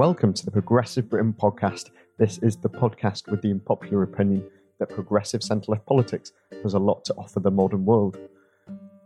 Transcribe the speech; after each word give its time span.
Welcome 0.00 0.32
to 0.32 0.46
the 0.46 0.50
Progressive 0.50 1.10
Britain 1.10 1.34
podcast. 1.38 1.90
This 2.16 2.38
is 2.38 2.56
the 2.56 2.70
podcast 2.70 3.30
with 3.30 3.42
the 3.42 3.50
unpopular 3.50 4.02
opinion 4.02 4.48
that 4.78 4.88
progressive 4.88 5.42
centre 5.42 5.72
left 5.72 5.84
politics 5.84 6.32
has 6.62 6.72
a 6.72 6.78
lot 6.78 7.04
to 7.04 7.14
offer 7.16 7.38
the 7.38 7.50
modern 7.50 7.84
world. 7.84 8.16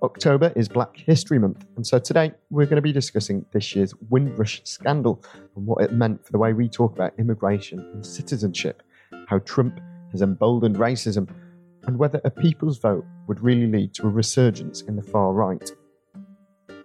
October 0.04 0.52
is 0.54 0.68
Black 0.68 0.96
History 0.96 1.40
Month, 1.40 1.66
and 1.74 1.84
so 1.84 1.98
today 1.98 2.32
we're 2.50 2.66
going 2.66 2.76
to 2.76 2.80
be 2.80 2.92
discussing 2.92 3.44
this 3.52 3.74
year's 3.74 3.92
Windrush 4.08 4.60
scandal 4.62 5.20
and 5.56 5.66
what 5.66 5.82
it 5.82 5.92
meant 5.92 6.24
for 6.24 6.30
the 6.30 6.38
way 6.38 6.52
we 6.52 6.68
talk 6.68 6.92
about 6.92 7.12
immigration 7.18 7.80
and 7.80 8.06
citizenship, 8.06 8.80
how 9.26 9.40
Trump 9.40 9.80
has 10.12 10.22
emboldened 10.22 10.76
racism, 10.76 11.28
and 11.88 11.98
whether 11.98 12.20
a 12.24 12.30
people's 12.30 12.78
vote 12.78 13.04
would 13.26 13.40
really 13.40 13.66
lead 13.66 13.94
to 13.94 14.06
a 14.06 14.10
resurgence 14.10 14.82
in 14.82 14.94
the 14.94 15.02
far 15.02 15.32
right. 15.32 15.72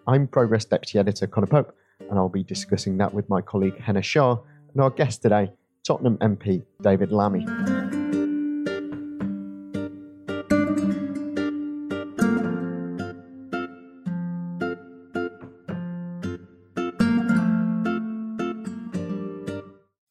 I'm 0.07 0.25
Progress 0.27 0.65
Deputy 0.65 0.97
Editor 0.97 1.27
Conor 1.27 1.45
Pope 1.45 1.75
and 2.09 2.17
I'll 2.17 2.29
be 2.29 2.43
discussing 2.43 2.97
that 2.97 3.13
with 3.13 3.29
my 3.29 3.41
colleague 3.41 3.79
Henna 3.79 4.01
Shah 4.01 4.37
and 4.73 4.81
our 4.81 4.89
guest 4.89 5.21
today, 5.21 5.51
Tottenham 5.83 6.17
MP 6.17 6.63
David 6.81 7.11
Lammy. 7.11 7.45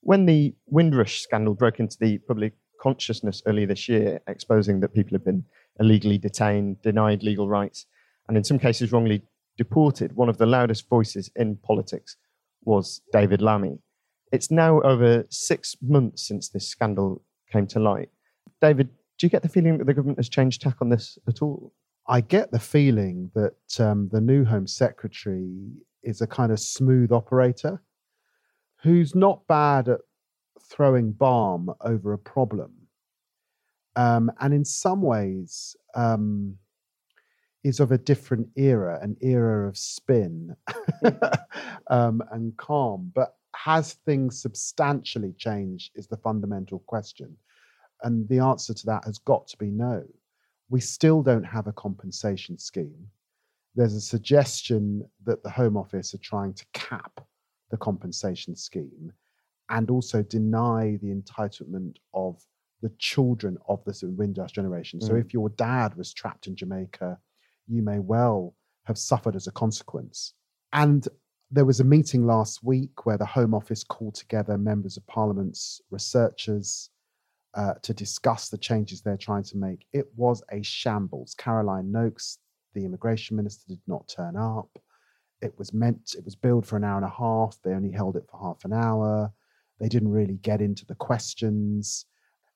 When 0.00 0.24
the 0.24 0.54
Windrush 0.66 1.20
scandal 1.20 1.54
broke 1.54 1.80
into 1.80 1.98
the 2.00 2.18
public 2.18 2.54
consciousness 2.80 3.42
earlier 3.44 3.66
this 3.66 3.88
year, 3.88 4.20
exposing 4.26 4.80
that 4.80 4.94
people 4.94 5.14
have 5.14 5.24
been 5.24 5.44
illegally 5.78 6.16
detained, 6.16 6.80
denied 6.80 7.22
legal 7.22 7.46
rights, 7.46 7.84
and 8.26 8.36
in 8.36 8.44
some 8.44 8.58
cases 8.58 8.90
wrongly 8.90 9.22
deported, 9.58 10.16
one 10.16 10.30
of 10.30 10.38
the 10.38 10.46
loudest 10.46 10.88
voices 10.88 11.30
in 11.36 11.56
politics 11.56 12.16
was 12.64 13.02
David 13.12 13.42
Lammy. 13.42 13.78
It's 14.32 14.50
now 14.50 14.80
over 14.82 15.26
six 15.28 15.76
months 15.82 16.26
since 16.26 16.48
this 16.48 16.66
scandal 16.66 17.22
came 17.52 17.66
to 17.68 17.80
light. 17.80 18.08
David, 18.62 18.88
do 19.18 19.26
you 19.26 19.30
get 19.30 19.42
the 19.42 19.48
feeling 19.48 19.78
that 19.78 19.86
the 19.86 19.94
government 19.94 20.18
has 20.18 20.28
changed 20.28 20.62
tack 20.62 20.76
on 20.80 20.88
this 20.88 21.18
at 21.28 21.42
all? 21.42 21.72
I 22.06 22.20
get 22.22 22.50
the 22.50 22.58
feeling 22.58 23.30
that 23.34 23.80
um, 23.80 24.08
the 24.10 24.20
new 24.20 24.44
Home 24.44 24.66
Secretary 24.66 25.50
is 26.02 26.20
a 26.20 26.26
kind 26.26 26.52
of 26.52 26.60
smooth 26.60 27.12
operator 27.12 27.82
who's 28.82 29.14
not 29.14 29.46
bad 29.46 29.88
at 29.88 30.00
throwing 30.62 31.12
balm 31.12 31.74
over 31.80 32.12
a 32.12 32.18
problem. 32.18 32.72
Um, 33.96 34.30
and 34.40 34.54
in 34.54 34.64
some 34.64 35.02
ways, 35.02 35.76
um, 35.94 36.56
is 37.64 37.80
of 37.80 37.92
a 37.92 37.98
different 37.98 38.48
era, 38.56 38.98
an 39.02 39.16
era 39.20 39.68
of 39.68 39.76
spin 39.76 40.54
um, 41.88 42.22
and 42.30 42.56
calm. 42.56 43.10
But 43.14 43.34
has 43.56 43.94
things 44.04 44.40
substantially 44.40 45.34
changed? 45.36 45.92
Is 45.96 46.06
the 46.06 46.16
fundamental 46.16 46.80
question. 46.86 47.36
And 48.02 48.28
the 48.28 48.38
answer 48.38 48.74
to 48.74 48.86
that 48.86 49.04
has 49.04 49.18
got 49.18 49.48
to 49.48 49.56
be 49.56 49.70
no. 49.70 50.04
We 50.70 50.80
still 50.80 51.22
don't 51.22 51.44
have 51.44 51.66
a 51.66 51.72
compensation 51.72 52.58
scheme. 52.58 53.08
There's 53.74 53.94
a 53.94 54.00
suggestion 54.00 55.08
that 55.24 55.42
the 55.42 55.50
Home 55.50 55.76
Office 55.76 56.14
are 56.14 56.18
trying 56.18 56.54
to 56.54 56.66
cap 56.72 57.20
the 57.70 57.76
compensation 57.76 58.54
scheme 58.54 59.12
and 59.70 59.90
also 59.90 60.22
deny 60.22 60.98
the 61.02 61.14
entitlement 61.14 61.96
of 62.14 62.42
the 62.80 62.90
children 62.98 63.58
of 63.68 63.84
the 63.84 64.08
Windrush 64.16 64.52
generation. 64.52 65.00
Mm. 65.00 65.06
So 65.06 65.16
if 65.16 65.34
your 65.34 65.48
dad 65.50 65.96
was 65.96 66.12
trapped 66.12 66.46
in 66.46 66.56
Jamaica 66.56 67.18
you 67.68 67.82
may 67.82 67.98
well 67.98 68.54
have 68.84 68.98
suffered 68.98 69.36
as 69.36 69.46
a 69.46 69.52
consequence. 69.52 70.34
And 70.72 71.06
there 71.50 71.64
was 71.64 71.80
a 71.80 71.84
meeting 71.84 72.26
last 72.26 72.62
week 72.62 73.06
where 73.06 73.18
the 73.18 73.26
Home 73.26 73.54
Office 73.54 73.84
called 73.84 74.14
together 74.14 74.58
members 74.58 74.96
of 74.96 75.06
Parliament's 75.06 75.80
researchers 75.90 76.90
uh, 77.54 77.74
to 77.82 77.94
discuss 77.94 78.48
the 78.48 78.58
changes 78.58 79.00
they're 79.00 79.16
trying 79.16 79.44
to 79.44 79.56
make. 79.56 79.86
It 79.92 80.06
was 80.16 80.42
a 80.52 80.62
shambles. 80.62 81.34
Caroline 81.38 81.90
Nokes, 81.90 82.38
the 82.74 82.84
immigration 82.84 83.36
minister, 83.36 83.64
did 83.68 83.80
not 83.86 84.08
turn 84.08 84.36
up. 84.36 84.68
It 85.40 85.54
was 85.58 85.72
meant, 85.72 86.14
it 86.18 86.24
was 86.24 86.36
billed 86.36 86.66
for 86.66 86.76
an 86.76 86.84
hour 86.84 86.96
and 86.96 87.06
a 87.06 87.08
half. 87.08 87.56
They 87.62 87.72
only 87.72 87.92
held 87.92 88.16
it 88.16 88.24
for 88.30 88.40
half 88.40 88.64
an 88.64 88.72
hour. 88.72 89.32
They 89.80 89.88
didn't 89.88 90.10
really 90.10 90.36
get 90.36 90.60
into 90.60 90.84
the 90.84 90.96
questions 90.96 92.06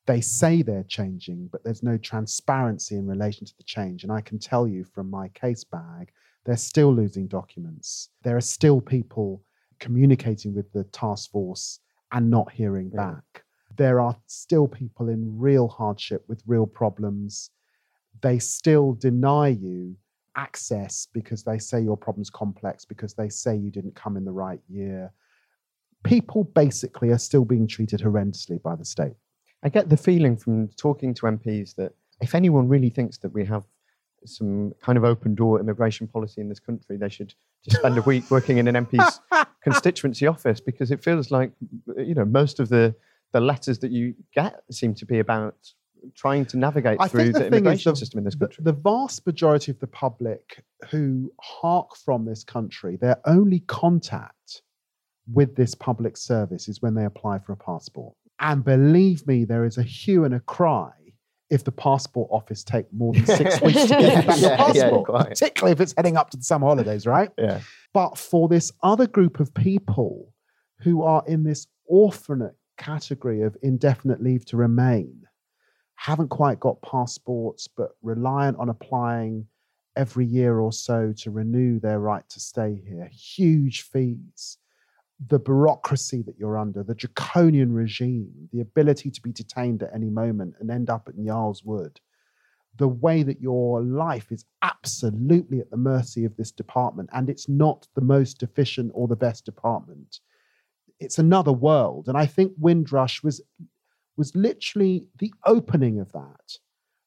they 0.07 0.21
say 0.21 0.63
they're 0.63 0.85
changing, 0.85 1.49
but 1.53 1.63
there's 1.63 1.83
no 1.83 1.97
transparency 1.97 2.97
in 2.97 3.07
relation 3.07 3.47
to 3.47 3.57
the 3.57 3.63
change. 3.63 4.03
And 4.03 4.13
I 4.13 4.21
can 4.21 4.39
tell 4.39 4.67
you 4.67 4.85
from 4.85 5.09
my 5.09 5.29
case 5.29 5.65
bag, 5.65 6.11
they're 6.45 6.57
still 6.57 6.93
losing 6.93 7.29
documents. 7.29 8.09
There 8.23 8.37
are 8.37 8.41
still 8.41 8.81
people 8.81 9.43
communicating 9.79 10.55
with 10.55 10.73
the 10.73 10.85
task 10.85 11.31
force 11.31 11.81
and 12.11 12.31
not 12.31 12.51
hearing 12.51 12.91
yeah. 12.93 13.13
back. 13.13 13.45
There 13.77 14.01
are 14.01 14.17
still 14.27 14.67
people 14.67 15.09
in 15.09 15.39
real 15.39 15.69
hardship 15.69 16.25
with 16.29 16.43
real 16.47 16.67
problems. 16.67 17.51
They 18.21 18.39
still 18.39 18.95
deny 18.95 19.49
you 19.49 19.97
access 20.37 21.07
because 21.13 21.45
they 21.45 21.59
say 21.59 21.81
your 21.81 21.97
problem's 21.97 22.31
complex, 22.31 22.85
because 22.85 23.15
they 23.15 23.29
say 23.29 23.57
you 23.57 23.71
didn't 23.71 23.95
come 23.95 24.17
in 24.17 24.25
the 24.25 24.33
right 24.33 24.61
year. 24.69 25.13
People 26.05 26.45
basically 26.45 27.11
are 27.11 27.19
still 27.19 27.45
being 27.45 27.67
treated 27.69 28.01
horrendously 28.01 28.61
by 28.63 28.75
the 28.75 28.85
state. 28.85 29.15
I 29.63 29.69
get 29.69 29.89
the 29.89 29.97
feeling 29.97 30.37
from 30.37 30.69
talking 30.69 31.15
to 31.15 31.23
MPs 31.23 31.77
that 31.77 31.93
if 32.21 32.35
anyone 32.35 32.69
really 32.69 32.91
thinks 32.91 33.19
that 33.19 33.33
we 33.33 33.45
have 33.45 33.65
some 34.25 34.73
kind 34.81 34.97
of 34.97 35.05
open 35.05 35.35
door 35.35 35.61
immigration 35.61 36.07
policy 36.07 36.41
in 36.41 36.49
this 36.49 36.61
country, 36.61 36.97
they 36.97 37.09
should 37.09 37.35
just 37.65 37.79
spend 37.79 37.99
a 37.99 38.03
week 38.13 38.31
working 38.31 38.59
in 38.59 38.69
an 38.69 38.87
MP's 38.87 39.21
constituency 39.63 40.27
office 40.27 40.61
because 40.61 40.91
it 40.91 41.03
feels 41.03 41.31
like 41.31 41.53
you 41.97 42.15
know 42.15 42.25
most 42.25 42.61
of 42.61 42.69
the 42.69 42.95
the 43.33 43.41
letters 43.41 43.79
that 43.79 43.91
you 43.91 44.15
get 44.35 44.63
seem 44.71 44.95
to 44.95 45.07
be 45.07 45.19
about 45.19 45.57
trying 46.15 46.45
to 46.45 46.59
navigate 46.59 46.99
I 47.01 47.09
through 47.09 47.33
the, 47.33 47.39
the 47.41 47.47
immigration 47.47 47.93
the, 47.93 47.97
system 47.97 48.19
in 48.19 48.25
this 48.25 48.35
country. 48.35 48.63
The, 48.63 48.73
the 48.73 48.79
vast 48.81 49.25
majority 49.25 49.71
of 49.71 49.79
the 49.79 49.87
public 49.87 50.65
who 50.91 51.33
hark 51.41 51.97
from 51.97 52.25
this 52.25 52.45
country, 52.45 52.97
their 52.97 53.21
only 53.25 53.61
contact 53.61 54.63
with 55.33 55.55
this 55.55 55.75
public 55.75 56.17
service 56.17 56.69
is 56.69 56.83
when 56.83 56.95
they 56.95 57.05
apply 57.05 57.39
for 57.39 57.53
a 57.53 57.57
passport. 57.57 58.15
And 58.43 58.65
believe 58.65 59.27
me, 59.27 59.45
there 59.45 59.65
is 59.65 59.79
a 59.79 59.83
hue 59.85 60.25
and 60.25 60.35
a 60.35 60.41
cry 60.41 60.91
if 61.49 61.65
the 61.65 61.71
passport 61.71 62.29
office 62.33 62.65
take 62.65 62.93
more 62.93 63.13
than 63.13 63.25
six 63.25 63.61
weeks 63.63 63.83
to 63.83 63.89
get 63.89 64.27
back 64.27 64.41
your 64.41 64.57
passport, 64.57 65.11
yeah, 65.13 65.23
particularly 65.25 65.73
if 65.73 65.81
it's 65.81 65.95
heading 65.97 66.17
up 66.17 66.31
to 66.31 66.37
the 66.37 66.43
summer 66.43 66.67
holidays, 66.67 67.07
right? 67.07 67.31
Yeah. 67.39 67.61
But 67.93 68.19
for 68.19 68.49
this 68.49 68.73
other 68.83 69.07
group 69.07 69.39
of 69.39 69.55
people 69.55 70.33
who 70.81 71.03
are 71.03 71.23
in 71.27 71.45
this 71.45 71.67
orphanate 71.87 72.57
category 72.79 73.43
of 73.43 73.57
indefinite 73.63 74.23
leave 74.23 74.45
to 74.47 74.57
remain, 74.57 75.23
haven't 75.95 76.29
quite 76.29 76.59
got 76.59 76.83
passports, 76.83 77.69
but 77.69 77.91
reliant 78.03 78.57
on 78.59 78.71
applying 78.71 79.47
every 79.95 80.27
year 80.27 80.59
or 80.59 80.73
so 80.73 81.13
to 81.19 81.31
renew 81.31 81.79
their 81.79 82.01
right 82.01 82.29
to 82.31 82.41
stay 82.41 82.83
here, 82.89 83.09
huge 83.13 83.83
fees 83.83 84.59
the 85.29 85.39
bureaucracy 85.39 86.23
that 86.23 86.39
you're 86.39 86.59
under, 86.59 86.83
the 86.83 86.95
draconian 86.95 87.73
regime, 87.73 88.49
the 88.53 88.61
ability 88.61 89.11
to 89.11 89.21
be 89.21 89.33
detained 89.33 89.83
at 89.83 89.95
any 89.95 90.11
moment 90.11 90.55
and 90.59 90.71
end 90.71 90.91
up 90.91 91.09
at 91.09 91.19
Yarl's 91.19 91.63
Wood, 91.65 92.01
the 92.77 92.89
way 92.89 93.23
that 93.23 93.41
your 93.41 93.83
life 93.83 94.33
is 94.33 94.45
absolutely 94.63 95.61
at 95.61 95.71
the 95.71 95.77
mercy 95.77 96.25
of 96.25 96.37
this 96.37 96.51
department, 96.51 97.11
and 97.13 97.29
it's 97.29 97.49
not 97.49 97.87
the 97.95 98.01
most 98.01 98.43
efficient 98.43 98.91
or 98.95 99.07
the 99.07 99.17
best 99.17 99.45
department. 99.45 100.21
It's 100.99 101.19
another 101.19 101.53
world. 101.53 102.09
And 102.09 102.17
I 102.17 102.27
think 102.27 102.53
Windrush 102.59 103.23
was 103.23 103.41
was 104.17 104.35
literally 104.37 105.09
the 105.19 105.33
opening 105.47 105.99
of 105.99 106.13
that. 106.13 106.59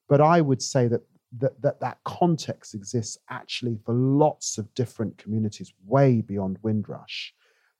But 0.09 0.21
I 0.21 0.41
would 0.41 0.62
say 0.62 0.88
that 0.88 1.01
that, 1.38 1.62
that 1.62 1.79
that 1.79 2.00
context 2.03 2.73
exists 2.73 3.17
actually 3.29 3.77
for 3.85 3.94
lots 3.94 4.57
of 4.57 4.73
different 4.73 5.17
communities 5.17 5.73
way 5.85 6.21
beyond 6.21 6.57
Windrush. 6.62 7.33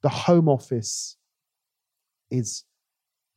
The 0.06 0.10
Home 0.10 0.48
Office 0.48 1.18
is 2.30 2.64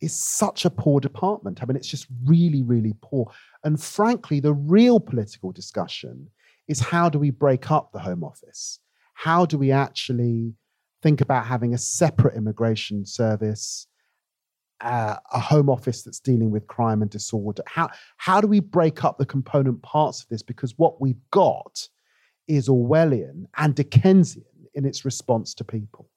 is 0.02 0.12
such 0.14 0.66
a 0.66 0.70
poor 0.70 1.00
department. 1.00 1.62
I 1.62 1.64
mean, 1.64 1.78
it's 1.78 1.88
just 1.88 2.06
really, 2.26 2.62
really 2.62 2.94
poor. 3.00 3.32
And 3.64 3.82
frankly, 3.82 4.38
the 4.38 4.52
real 4.52 5.00
political 5.00 5.50
discussion 5.50 6.28
is 6.68 6.78
how 6.78 7.08
do 7.08 7.18
we 7.18 7.30
break 7.30 7.70
up 7.70 7.92
the 7.92 8.00
Home 8.00 8.22
Office? 8.22 8.80
How 9.14 9.46
do 9.46 9.56
we 9.56 9.72
actually 9.72 10.56
think 11.02 11.22
about 11.22 11.46
having 11.46 11.72
a 11.72 11.78
separate 11.78 12.36
immigration 12.36 13.06
service, 13.06 13.86
uh, 14.82 15.16
a 15.32 15.40
Home 15.40 15.70
Office 15.70 16.02
that's 16.02 16.20
dealing 16.20 16.50
with 16.50 16.66
crime 16.66 17.00
and 17.00 17.10
disorder? 17.10 17.62
How, 17.66 17.88
how 18.18 18.42
do 18.42 18.46
we 18.46 18.60
break 18.60 19.04
up 19.04 19.16
the 19.16 19.24
component 19.24 19.80
parts 19.80 20.20
of 20.20 20.28
this? 20.28 20.42
Because 20.42 20.76
what 20.76 21.00
we've 21.00 21.30
got 21.30 21.88
is 22.46 22.68
Orwellian 22.68 23.46
and 23.56 23.74
Dickensian 23.74 24.44
in 24.74 24.84
its 24.84 25.06
response 25.06 25.54
to 25.54 25.64
people. 25.64 26.10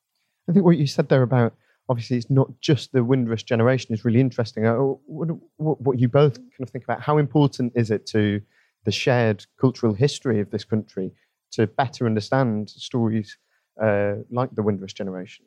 I 0.52 0.54
think 0.54 0.66
what 0.66 0.78
you 0.78 0.86
said 0.86 1.08
there 1.08 1.22
about 1.22 1.54
obviously 1.88 2.18
it's 2.18 2.30
not 2.30 2.50
just 2.60 2.92
the 2.92 3.06
Windrush 3.06 3.44
generation 3.44 3.94
is 3.94 4.04
really 4.04 4.20
interesting. 4.20 4.68
Uh, 4.68 4.76
what, 4.76 5.30
what, 5.56 5.82
what, 5.82 6.00
you 6.00 6.10
both 6.10 6.36
kind 6.36 6.62
of 6.62 6.70
think 6.70 6.84
about 6.84 7.02
how 7.02 7.18
important 7.18 7.72
is 7.74 7.90
it 7.90 8.06
to 8.08 8.42
the 8.84 8.92
shared 8.92 9.46
cultural 9.60 9.94
history 9.94 10.42
of 10.42 10.52
this 10.52 10.66
country 10.66 11.12
to 11.52 11.68
better 11.68 12.06
understand 12.06 12.70
stories 12.70 13.38
uh, 13.82 14.16
like 14.30 14.54
the 14.54 14.62
Windrush 14.62 14.94
generation? 14.94 15.46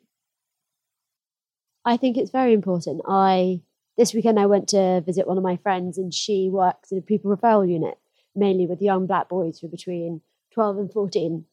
I 1.85 1.97
think 1.97 2.17
it's 2.17 2.31
very 2.31 2.53
important. 2.53 3.01
I 3.07 3.61
this 3.95 4.13
weekend 4.13 4.39
I 4.39 4.47
went 4.47 4.69
to 4.69 5.01
visit 5.01 5.27
one 5.27 5.37
of 5.37 5.43
my 5.43 5.57
friends, 5.57 5.99
and 5.99 6.11
she 6.11 6.49
works 6.51 6.91
in 6.91 6.97
a 6.97 7.01
pupil 7.01 7.35
referral 7.35 7.69
unit, 7.69 7.99
mainly 8.35 8.65
with 8.65 8.81
young 8.81 9.05
black 9.05 9.29
boys 9.29 9.59
who 9.59 9.67
are 9.67 9.69
between 9.69 10.21
twelve 10.51 10.79
and 10.79 10.91
fourteen 10.91 11.45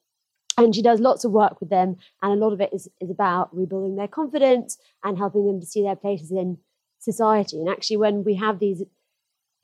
and 0.59 0.75
she 0.75 0.83
does 0.83 1.01
lots 1.01 1.25
of 1.25 1.33
work 1.33 1.61
with 1.61 1.71
them 1.71 1.97
and 2.21 2.33
a 2.33 2.45
lot 2.45 2.53
of 2.53 2.61
it 2.61 2.71
is, 2.73 2.89
is 3.01 3.11
about 3.11 3.55
rebuilding 3.57 3.97
their 3.97 4.09
confidence 4.09 4.79
and 5.03 5.19
helping 5.19 5.47
them 5.47 5.61
to 5.61 5.67
see 5.67 5.83
their 5.83 5.97
places 5.97 6.31
in 6.31 6.59
society. 6.99 7.59
And 7.59 7.69
actually 7.69 7.97
when 7.97 8.25
we 8.25 8.37
have 8.37 8.59
these 8.59 8.83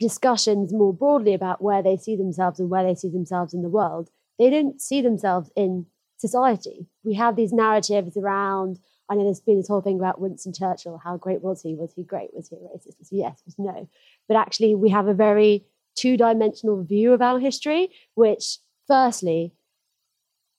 discussions 0.01 0.73
more 0.73 0.95
broadly 0.95 1.35
about 1.35 1.61
where 1.61 1.83
they 1.83 1.97
see 1.97 2.17
themselves 2.17 2.61
and 2.61 2.71
where 2.71 2.85
they 2.85 2.95
see 2.95 3.11
themselves 3.11 3.53
in 3.53 3.63
the 3.63 3.69
world 3.69 4.11
they 4.39 4.51
don't 4.51 4.81
see 4.81 5.03
themselves 5.03 5.51
in 5.57 5.87
society. 6.17 6.87
We 7.03 7.15
have 7.15 7.37
these 7.37 7.53
narratives 7.53 8.17
around 8.17 8.79
i 9.11 9.15
know 9.15 9.25
there's 9.25 9.41
been 9.41 9.57
this 9.57 9.69
whole 9.69 9.81
thing 9.81 9.99
about 9.99 10.21
winston 10.21 10.53
churchill 10.53 11.01
how 11.03 11.17
great 11.17 11.43
was 11.43 11.63
he? 11.63 11.75
Was 11.75 11.93
he 11.95 12.05
great? 12.05 12.31
Was 12.33 12.49
he 12.49 12.57
racist? 12.57 12.99
Was 12.99 13.09
he 13.11 13.19
yes? 13.19 13.43
Was 13.45 13.57
no? 13.59 13.89
But 14.27 14.37
actually 14.37 14.75
we 14.75 14.91
have 14.91 15.09
a 15.09 15.15
very 15.15 15.65
two-dimensional 15.97 16.85
view 16.85 17.13
of 17.13 17.23
our 17.23 17.39
history 17.39 17.91
which 18.15 18.59
firstly 18.87 19.53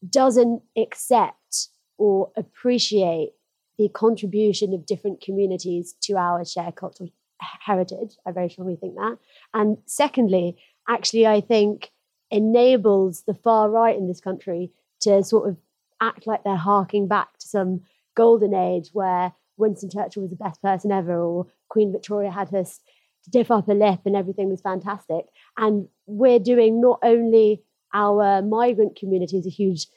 doesn't 0.07 0.61
accept 0.77 1.69
or 1.97 2.31
appreciate 2.37 3.31
the 3.77 3.89
contribution 3.89 4.73
of 4.73 4.85
different 4.85 5.21
communities 5.21 5.95
to 6.01 6.17
our 6.17 6.43
shared 6.45 6.75
cultural 6.75 7.09
heritage. 7.39 8.17
I 8.25 8.31
very 8.31 8.49
strongly 8.49 8.75
think 8.75 8.95
that. 8.95 9.17
And 9.53 9.77
secondly, 9.85 10.57
actually, 10.87 11.25
I 11.25 11.41
think 11.41 11.91
enables 12.31 13.23
the 13.23 13.33
far 13.33 13.69
right 13.69 13.97
in 13.97 14.07
this 14.07 14.21
country 14.21 14.71
to 15.01 15.23
sort 15.23 15.49
of 15.49 15.57
act 16.01 16.27
like 16.27 16.43
they're 16.43 16.55
harking 16.55 17.07
back 17.07 17.37
to 17.39 17.47
some 17.47 17.81
golden 18.15 18.53
age 18.53 18.89
where 18.93 19.33
Winston 19.57 19.89
Churchill 19.89 20.23
was 20.23 20.29
the 20.29 20.35
best 20.37 20.61
person 20.61 20.91
ever, 20.91 21.19
or 21.19 21.47
Queen 21.69 21.91
Victoria 21.91 22.31
had 22.31 22.49
her 22.49 22.63
stiff 23.21 23.51
upper 23.51 23.73
lip 23.73 24.01
and 24.05 24.15
everything 24.15 24.49
was 24.49 24.61
fantastic. 24.61 25.25
And 25.57 25.87
we're 26.05 26.39
doing 26.39 26.81
not 26.81 26.99
only 27.03 27.63
our 27.93 28.41
migrant 28.41 28.97
communities 28.97 29.45
a 29.45 29.49
huge 29.49 29.87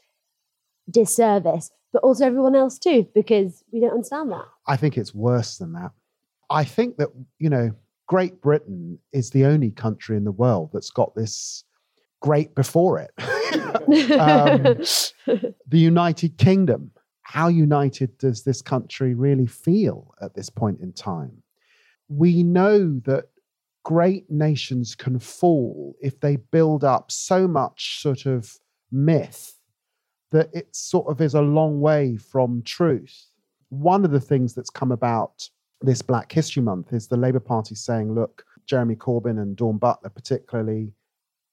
disservice, 0.91 1.71
but 1.93 2.03
also 2.03 2.27
everyone 2.27 2.57
else 2.57 2.79
too, 2.79 3.07
because 3.15 3.63
we 3.73 3.81
don't 3.81 3.93
understand 3.93 4.31
that. 4.33 4.45
I 4.67 4.77
think 4.77 4.97
it's 4.97 5.15
worse 5.15 5.59
than 5.59 5.73
that. 5.73 5.93
I 6.51 6.65
think 6.65 6.97
that, 6.99 7.09
you 7.39 7.51
know, 7.51 7.73
Great 8.07 8.41
Britain 8.43 8.99
is 9.13 9.31
the 9.31 9.47
only 9.47 9.71
country 9.71 10.17
in 10.17 10.25
the 10.25 10.33
world 10.33 10.71
that's 10.73 10.91
got 10.91 11.15
this 11.15 11.65
great 12.21 12.55
before 12.55 13.01
it. 13.01 13.11
um, 14.19 14.63
the 15.67 15.79
United 15.79 16.37
Kingdom, 16.39 16.93
how 17.23 17.49
united 17.49 18.19
does 18.19 18.45
this 18.45 18.61
country 18.61 19.15
really 19.15 19.47
feel 19.47 20.15
at 20.21 20.35
this 20.35 20.51
point 20.51 20.81
in 20.81 20.93
time? 20.93 21.43
We 22.09 22.43
know 22.43 23.01
that 23.05 23.27
great 23.85 24.31
nations 24.31 24.95
can 24.95 25.19
fall 25.19 25.97
if 26.01 26.21
they 26.21 26.37
build 26.37 26.85
up 26.85 27.11
so 27.11 27.49
much 27.49 28.01
sort 28.01 28.27
of 28.27 28.57
myth 28.91 29.59
that 30.31 30.49
it 30.53 30.75
sort 30.75 31.09
of 31.09 31.21
is 31.21 31.35
a 31.35 31.43
long 31.43 31.81
way 31.81 32.17
from 32.17 32.63
truth. 32.63 33.27
One 33.69 34.05
of 34.05 34.11
the 34.11 34.21
things 34.21 34.55
that's 34.55 34.71
come 34.71 34.93
about 34.93 35.49
this 35.81 36.03
Black 36.03 36.31
History 36.31 36.63
Month 36.63 36.93
is 36.93 37.09
the 37.09 37.17
Labour 37.17 37.41
Party 37.41 37.75
saying, 37.75 38.15
look, 38.15 38.45
Jeremy 38.67 38.95
Corbyn 38.95 39.41
and 39.43 39.57
Dawn 39.57 39.79
Butler, 39.79 40.11
particularly, 40.11 40.93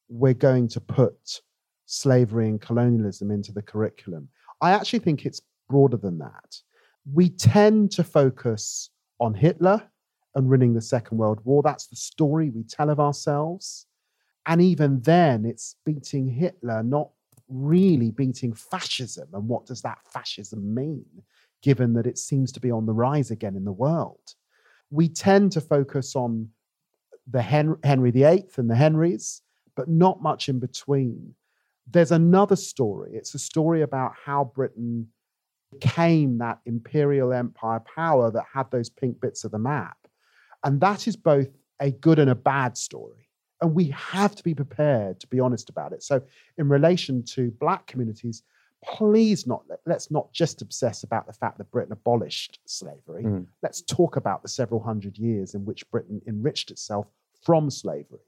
we're 0.08 0.34
going 0.34 0.68
to 0.70 0.80
put 0.80 1.42
slavery 1.86 2.48
and 2.48 2.62
colonialism 2.62 3.32
into 3.32 3.52
the 3.52 3.62
curriculum. 3.62 4.30
I 4.62 4.72
actually 4.72 5.00
think 5.00 5.26
it's 5.26 5.42
broader 5.70 5.98
than 5.98 6.20
that. 6.20 6.58
We 7.12 7.30
tend 7.30 7.92
to 7.94 8.04
focus 8.04 8.92
on 9.20 9.34
Hitler 9.34 9.84
and 10.36 10.48
winning 10.48 10.74
the 10.74 10.82
Second 10.82 11.18
World 11.18 11.40
War. 11.44 11.62
That's 11.64 11.88
the 11.88 11.96
story 11.96 12.50
we 12.50 12.64
tell 12.64 12.90
of 12.90 13.00
ourselves. 13.00 13.86
And 14.46 14.62
even 14.62 15.02
then, 15.02 15.46
it's 15.46 15.76
beating 15.86 16.28
Hitler, 16.28 16.84
not 16.84 17.10
really 17.48 18.12
beating 18.12 18.54
fascism. 18.54 19.28
And 19.34 19.48
what 19.48 19.66
does 19.66 19.82
that 19.82 20.00
fascism 20.12 20.74
mean, 20.74 21.06
given 21.62 21.94
that 21.94 22.08
it 22.08 22.18
seems 22.18 22.52
to 22.54 22.60
be 22.60 22.72
on 22.72 22.86
the 22.86 22.94
rise 22.94 23.32
again 23.32 23.56
in 23.56 23.66
the 23.66 23.72
world? 23.72 24.36
We 24.92 25.10
tend 25.10 25.52
to 25.54 25.62
focus 25.62 26.16
on 26.16 26.50
the 27.30 27.42
Hen- 27.42 27.78
Henry 27.84 28.12
VIII 28.12 28.50
and 28.58 28.70
the 28.70 28.76
Henrys, 28.76 29.42
but 29.76 29.88
not 29.88 30.22
much 30.22 30.50
in 30.50 30.60
between. 30.60 31.36
There's 31.92 32.12
another 32.12 32.56
story. 32.56 33.12
It's 33.14 33.36
a 33.36 33.40
story 33.40 33.82
about 33.82 34.14
how 34.26 34.52
Britain 34.56 35.08
became 35.72 36.38
that 36.40 36.60
imperial 36.66 37.34
empire 37.34 37.82
power 37.96 38.32
that 38.32 38.46
had 38.52 38.70
those 38.72 38.90
pink 38.90 39.22
bits 39.22 39.44
of 39.44 39.52
the 39.52 39.60
map. 39.60 39.98
And 40.64 40.82
that 40.82 41.08
is 41.08 41.16
both 41.16 41.50
a 41.80 41.92
good 41.92 42.20
and 42.20 42.30
a 42.30 42.36
bad 42.36 42.78
story. 42.78 43.30
And 43.62 43.74
we 43.74 43.86
have 43.90 44.36
to 44.36 44.44
be 44.44 44.54
prepared 44.54 45.20
to 45.20 45.28
be 45.28 45.40
honest 45.40 45.70
about 45.70 45.92
it. 45.92 46.04
So, 46.04 46.22
in 46.58 46.70
relation 46.70 47.24
to 47.34 47.52
Black 47.52 47.88
communities, 47.88 48.44
please 48.84 49.46
not 49.46 49.64
let's 49.86 50.10
not 50.10 50.32
just 50.32 50.62
obsess 50.62 51.04
about 51.04 51.28
the 51.28 51.34
fact 51.34 51.58
that 51.58 51.72
Britain 51.72 51.92
abolished 51.92 52.60
slavery. 52.66 53.24
Mm. 53.24 53.48
Let's 53.62 53.82
talk 53.82 54.16
about 54.16 54.42
the 54.42 54.48
several 54.48 54.82
hundred 54.82 55.18
years 55.18 55.56
in 55.56 55.66
which 55.66 55.90
Britain 55.92 56.22
enriched 56.28 56.72
itself 56.72 57.08
from 57.44 57.70
slavery. 57.70 58.20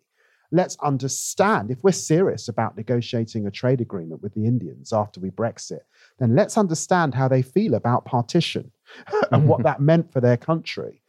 Let's 0.52 0.76
understand 0.84 1.72
if 1.72 1.82
we're 1.82 1.94
serious 1.94 2.50
about 2.50 2.76
negotiating 2.76 3.48
a 3.48 3.52
trade 3.52 3.80
agreement 3.80 4.22
with 4.22 4.34
the 4.34 4.46
Indians 4.46 4.92
after 4.92 5.22
we 5.22 5.30
Brexit, 5.30 5.82
then 6.20 6.36
let's 6.36 6.58
understand 6.58 7.16
how 7.16 7.30
they 7.30 7.42
feel 7.42 7.74
about 7.74 8.04
partition 8.04 8.70
and 9.32 9.48
what 9.48 9.64
that 9.64 9.80
meant 9.80 10.12
for 10.12 10.20
their 10.20 10.36
country. 10.36 11.01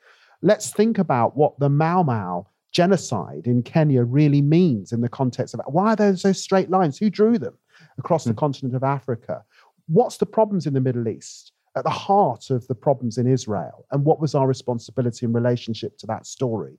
Let's 0.42 0.70
think 0.70 0.98
about 0.98 1.36
what 1.36 1.58
the 1.58 1.68
Mau 1.68 2.02
Mau 2.02 2.46
genocide 2.72 3.46
in 3.46 3.62
Kenya 3.62 4.02
really 4.02 4.42
means 4.42 4.92
in 4.92 5.00
the 5.00 5.08
context 5.08 5.54
of 5.54 5.60
why 5.66 5.92
are 5.92 5.96
there 5.96 6.12
those 6.12 6.42
straight 6.42 6.70
lines? 6.70 6.98
Who 6.98 7.10
drew 7.10 7.38
them 7.38 7.56
across 7.98 8.22
mm. 8.22 8.28
the 8.28 8.32
hmm. 8.32 8.38
continent 8.38 8.74
of 8.74 8.82
Africa? 8.82 9.44
What's 9.86 10.16
the 10.16 10.26
problems 10.26 10.66
in 10.66 10.74
the 10.74 10.80
Middle 10.80 11.08
East? 11.08 11.52
At 11.74 11.84
the 11.84 11.90
heart 11.90 12.50
of 12.50 12.66
the 12.66 12.74
problems 12.74 13.16
in 13.16 13.26
Israel, 13.26 13.86
and 13.90 14.04
what 14.04 14.20
was 14.20 14.34
our 14.34 14.46
responsibility 14.46 15.24
in 15.24 15.32
relationship 15.32 15.96
to 15.98 16.06
that 16.06 16.26
story? 16.26 16.78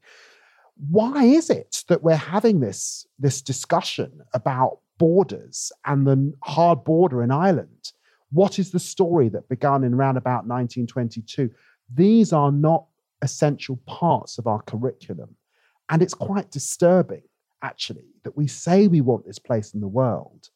Why 0.89 1.24
is 1.24 1.50
it 1.50 1.84
that 1.88 2.03
we're 2.03 2.15
having 2.15 2.60
this, 2.60 3.08
this 3.17 3.41
discussion 3.41 4.22
about 4.34 4.79
borders 5.00 5.72
and 5.86 6.05
the 6.05 6.34
hard 6.43 6.84
border 6.84 7.24
in 7.24 7.32
Ireland? 7.32 7.91
What 8.32 8.60
is 8.60 8.72
the 8.72 8.79
story 8.79 9.29
that 9.29 9.50
began 9.50 9.84
in 9.84 9.96
around 9.96 10.17
about 10.17 10.46
1922? 10.46 11.50
These 11.91 12.32
are 12.32 12.51
not 12.51 12.86
essential 13.24 13.77
parts 13.88 14.38
of 14.38 14.46
our 14.46 14.62
curriculum. 14.62 15.36
And 15.89 16.01
it's 16.03 16.13
quite 16.13 16.51
disturbing, 16.51 17.24
actually, 17.63 18.06
that 18.24 18.38
we 18.38 18.48
say 18.48 18.88
we 18.88 19.01
want 19.01 19.25
this 19.25 19.39
place 19.39 19.74
in 19.74 19.82
the 19.82 19.88
world, 19.88 20.50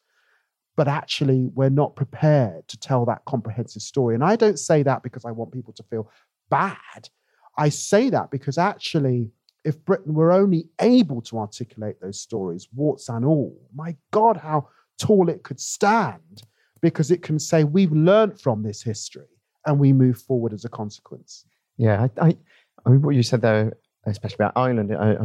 but 0.76 0.88
actually 0.88 1.50
we're 1.56 1.70
not 1.70 1.96
prepared 1.96 2.68
to 2.68 2.78
tell 2.78 3.06
that 3.06 3.26
comprehensive 3.26 3.82
story. 3.82 4.14
And 4.14 4.24
I 4.24 4.36
don't 4.36 4.60
say 4.60 4.84
that 4.84 5.02
because 5.02 5.26
I 5.26 5.32
want 5.32 5.52
people 5.52 5.74
to 5.74 5.84
feel 5.84 6.12
bad. 6.50 7.10
I 7.58 7.70
say 7.70 8.10
that 8.12 8.30
because 8.30 8.58
actually, 8.58 9.32
if 9.66 9.84
Britain 9.84 10.14
were 10.14 10.32
only 10.32 10.70
able 10.80 11.22
to 11.24 11.40
articulate 11.40 12.00
those 12.00 12.20
stories, 12.20 12.68
warts 12.74 13.10
and 13.10 13.26
all, 13.26 13.60
my 13.74 13.96
God, 14.12 14.38
how 14.38 14.70
tall 15.00 15.30
it 15.30 15.44
could 15.44 15.60
stand, 15.60 16.44
because 16.82 17.12
it 17.12 17.24
can 17.24 17.40
say, 17.40 17.64
we've 17.64 17.92
learned 17.92 18.40
from 18.40 18.64
this 18.64 18.84
history 18.84 19.28
and 19.66 19.80
we 19.80 19.92
move 19.92 20.18
forward 20.22 20.54
as 20.54 20.64
a 20.64 20.70
consequence. 20.70 21.46
Yeah, 21.78 22.08
I, 22.18 22.28
I, 22.28 22.38
I 22.86 22.90
mean, 22.90 23.02
what 23.02 23.16
you 23.16 23.24
said 23.24 23.42
there, 23.42 23.74
especially 24.06 24.36
about 24.36 24.54
Ireland, 24.56 24.96
I, 24.96 25.16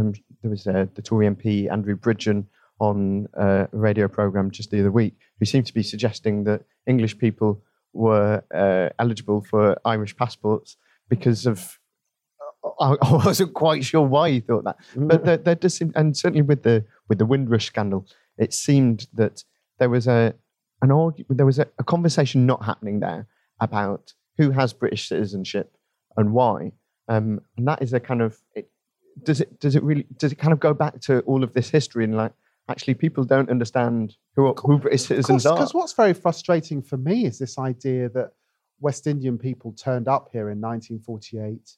there 0.42 0.50
was 0.50 0.66
uh, 0.66 0.86
the 0.94 1.02
Tory 1.02 1.28
MP, 1.28 1.70
Andrew 1.70 1.96
Bridgen, 1.96 2.46
on 2.80 3.28
a 3.34 3.68
radio 3.70 4.08
program 4.08 4.50
just 4.50 4.70
the 4.70 4.80
other 4.80 4.90
week, 4.90 5.14
who 5.38 5.44
seemed 5.44 5.66
to 5.66 5.74
be 5.74 5.82
suggesting 5.82 6.44
that 6.44 6.62
English 6.86 7.16
people 7.16 7.62
were 7.92 8.42
uh, 8.52 8.88
eligible 8.98 9.42
for 9.42 9.78
Irish 9.84 10.16
passports 10.16 10.76
because 11.08 11.46
of. 11.46 11.78
I, 12.80 12.96
I 13.02 13.12
wasn't 13.24 13.54
quite 13.54 13.84
sure 13.84 14.06
why 14.06 14.30
he 14.30 14.40
thought 14.40 14.64
that, 14.64 14.76
but 14.96 15.24
there, 15.24 15.36
there 15.36 15.54
does 15.54 15.74
seem, 15.74 15.92
and 15.94 16.16
certainly 16.16 16.42
with 16.42 16.62
the 16.62 16.84
with 17.08 17.18
the 17.18 17.26
Windrush 17.26 17.66
scandal, 17.66 18.06
it 18.38 18.52
seemed 18.52 19.06
that 19.14 19.44
there 19.78 19.90
was 19.90 20.06
a 20.06 20.34
an 20.80 20.90
argument, 20.90 21.36
there 21.36 21.46
was 21.46 21.58
a, 21.58 21.66
a 21.78 21.84
conversation 21.84 22.46
not 22.46 22.64
happening 22.64 23.00
there 23.00 23.26
about 23.60 24.14
who 24.38 24.50
has 24.50 24.72
British 24.72 25.08
citizenship 25.08 25.76
and 26.16 26.32
why, 26.32 26.72
um, 27.12 27.40
and 27.56 27.68
that 27.68 27.82
is 27.82 27.92
a 27.92 28.00
kind 28.00 28.22
of 28.22 28.38
it, 28.54 28.70
does 29.22 29.40
it 29.40 29.60
does 29.60 29.76
it 29.76 29.82
really 29.82 30.06
does 30.16 30.32
it 30.32 30.36
kind 30.36 30.52
of 30.52 30.60
go 30.60 30.72
back 30.72 31.00
to 31.02 31.20
all 31.20 31.44
of 31.44 31.52
this 31.52 31.68
history 31.68 32.04
and 32.04 32.16
like 32.16 32.32
actually 32.68 32.94
people 32.94 33.24
don't 33.24 33.50
understand 33.50 34.16
who, 34.34 34.54
who 34.54 34.78
British 34.78 35.02
citizens 35.02 35.44
are. 35.44 35.54
Because 35.54 35.74
what's 35.74 35.92
very 35.92 36.14
frustrating 36.14 36.80
for 36.80 36.96
me 36.96 37.26
is 37.26 37.38
this 37.38 37.58
idea 37.58 38.08
that 38.10 38.32
West 38.80 39.06
Indian 39.06 39.36
people 39.36 39.72
turned 39.72 40.08
up 40.08 40.28
here 40.32 40.48
in 40.50 40.60
1948 40.60 41.76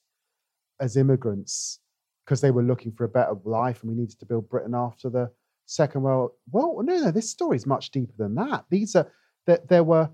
as 0.81 0.97
immigrants 0.97 1.81
because 2.25 2.41
they 2.41 2.51
were 2.51 2.63
looking 2.63 2.93
for 2.93 3.05
a 3.05 3.09
better 3.09 3.35
life 3.45 3.83
and 3.83 3.91
we 3.91 3.97
needed 3.97 4.19
to 4.21 4.27
build 4.27 4.49
Britain 4.49 4.75
after 4.75 5.11
the 5.11 5.31
Second 5.67 6.03
World. 6.03 6.33
Well, 6.51 6.81
no, 6.83 6.97
no, 6.97 7.11
this 7.11 7.31
story 7.31 7.57
is 7.57 7.67
much 7.67 7.91
deeper 7.91 8.15
than 8.17 8.35
that. 8.37 8.67
These 8.71 8.95
are 8.95 9.11
that 9.47 9.69
there 9.69 9.85
were 9.85 10.11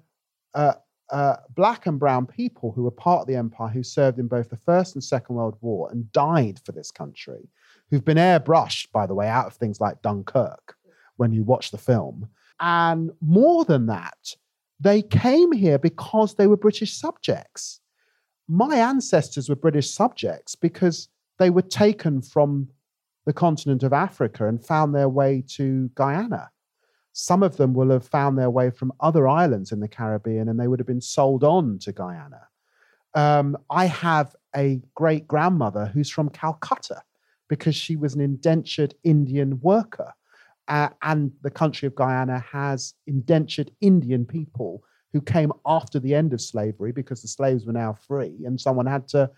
uh, 0.55 0.75
uh, 1.11 1.37
black 1.55 1.87
and 1.87 1.99
brown 1.99 2.27
people 2.27 2.73
who 2.73 2.83
were 2.83 2.91
part 2.91 3.23
of 3.23 3.27
the 3.27 3.37
empire 3.37 3.69
who 3.69 3.83
served 3.83 4.19
in 4.19 4.29
both 4.29 4.51
the 4.51 4.57
First 4.57 4.95
and 4.95 5.03
Second 5.03 5.37
World 5.37 5.57
War 5.61 5.91
and 5.91 6.11
died 6.13 6.61
for 6.65 6.73
this 6.73 6.91
country 6.91 7.49
who've 7.91 8.05
been 8.05 8.17
airbrushed, 8.17 8.93
by 8.93 9.07
the 9.07 9.15
way, 9.15 9.29
out 9.29 9.47
of 9.47 9.55
things 9.55 9.81
like 9.81 10.03
Dunkirk 10.03 10.77
when 11.17 11.33
you 11.33 11.43
watch 11.43 11.71
the 11.71 11.79
film. 11.79 12.29
And 12.61 13.11
more 13.21 13.65
than 13.65 13.87
that, 13.87 14.35
they 14.79 15.03
came 15.03 15.53
here 15.53 15.79
because 15.79 16.35
they 16.35 16.47
were 16.47 16.57
British 16.57 16.97
subjects. 16.97 17.81
My 18.49 18.77
ancestors 18.77 19.49
were 19.49 19.57
British 19.57 19.91
subjects 19.91 20.55
because 20.55 21.09
they 21.39 21.51
were 21.51 21.63
taken 21.63 22.23
from 22.23 22.69
the 23.27 23.33
continent 23.33 23.83
of 23.83 23.93
Africa 23.93 24.49
and 24.49 24.65
found 24.65 24.95
their 24.95 25.09
way 25.09 25.45
to 25.49 25.91
Guyana. 25.95 26.51
Some 27.23 27.43
of 27.43 27.59
them 27.59 27.75
will 27.75 27.91
have 27.91 28.09
found 28.09 28.39
their 28.39 28.49
way 28.49 28.71
from 28.71 28.95
other 28.99 29.29
islands 29.29 29.73
in 29.73 29.81
the 29.81 29.89
Caribbean 29.89 30.49
and 30.49 30.59
they 30.59 30.69
would 30.69 30.81
have 30.81 30.87
been 30.87 31.03
sold 31.03 31.45
on 31.45 31.79
to 31.81 31.93
Guyana. 31.93 32.49
Um, 33.15 33.59
I 33.69 33.85
have 33.85 34.35
a 34.57 34.81
great 34.95 35.29
grandmother 35.29 35.85
who's 35.85 36.09
from 36.09 36.31
Calcutta 36.31 37.03
because 37.47 37.77
she 37.77 37.95
was 37.95 38.15
an 38.15 38.23
indentured 38.23 38.95
Indian 39.05 39.61
worker. 39.61 40.15
Uh, 40.67 40.89
and 41.03 41.31
the 41.43 41.51
country 41.51 41.87
of 41.87 41.95
Guyana 41.95 42.39
has 42.39 42.95
indentured 43.07 43.71
Indian 43.83 44.25
people 44.25 44.83
who 45.13 45.21
came 45.21 45.53
after 45.67 45.99
the 45.99 46.15
end 46.15 46.33
of 46.33 46.41
slavery 46.41 46.91
because 46.91 47.21
the 47.21 47.29
slaves 47.29 47.67
were 47.67 47.75
now 47.75 47.93
free 47.93 48.35
and 48.47 48.59
someone 48.59 48.87
had 48.87 49.07
to 49.09 49.31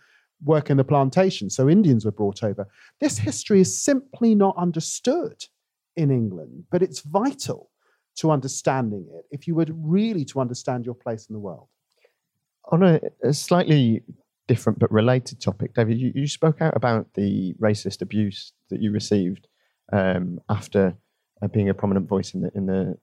work 0.45 0.71
in 0.71 0.77
the 0.77 0.85
plantation. 0.85 1.51
So 1.51 1.69
Indians 1.69 2.05
were 2.05 2.13
brought 2.13 2.45
over. 2.45 2.69
This 3.01 3.19
history 3.19 3.61
is 3.61 3.83
simply 3.83 4.37
not 4.37 4.57
understood 4.57 5.45
in 5.97 6.13
England, 6.13 6.67
but 6.71 6.81
it's 6.81 7.01
vital 7.01 7.72
to 8.17 8.31
understanding 8.31 9.07
it 9.13 9.25
if 9.31 9.47
you 9.47 9.55
were 9.55 9.67
really 9.71 10.25
to 10.27 10.41
understand 10.41 10.85
your 10.85 10.95
place 10.95 11.27
in 11.27 11.33
the 11.33 11.41
world. 11.41 11.69
On 12.71 12.83
a, 12.83 13.01
a 13.23 13.33
slightly 13.33 14.03
different 14.49 14.79
but 14.79 14.91
related 14.93 15.41
topic, 15.41 15.75
David. 15.75 15.99
You, 15.99 16.13
you 16.15 16.27
spoke 16.27 16.61
out 16.61 16.77
about 16.77 17.15
the 17.15 17.55
racist 17.61 18.03
abuse 18.03 18.53
that 18.71 18.81
you 18.81 18.93
received 18.93 19.49
um, 19.93 20.41
after 20.49 20.95
uh, 21.43 21.49
being 21.49 21.69
a 21.69 21.75
prominent 21.75 22.09
voice 22.09 22.35
in 22.35 22.43
the 22.43 22.51
in 22.55 22.67
the 22.67 22.97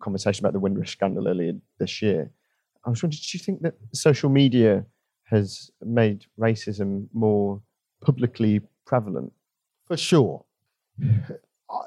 conversation 0.00 0.44
about 0.44 0.52
the 0.52 0.60
Windrush 0.60 0.92
scandal 0.92 1.28
earlier 1.28 1.52
this 1.78 2.02
year. 2.02 2.30
I 2.84 2.90
was 2.90 3.02
wondering, 3.02 3.20
do 3.20 3.38
you 3.38 3.40
think 3.40 3.62
that 3.62 3.74
social 3.92 4.30
media 4.30 4.84
has 5.24 5.70
made 5.82 6.26
racism 6.38 7.08
more 7.12 7.60
publicly 8.00 8.60
prevalent? 8.84 9.32
For 9.86 9.96
sure. 9.96 10.44
I, 11.02 11.80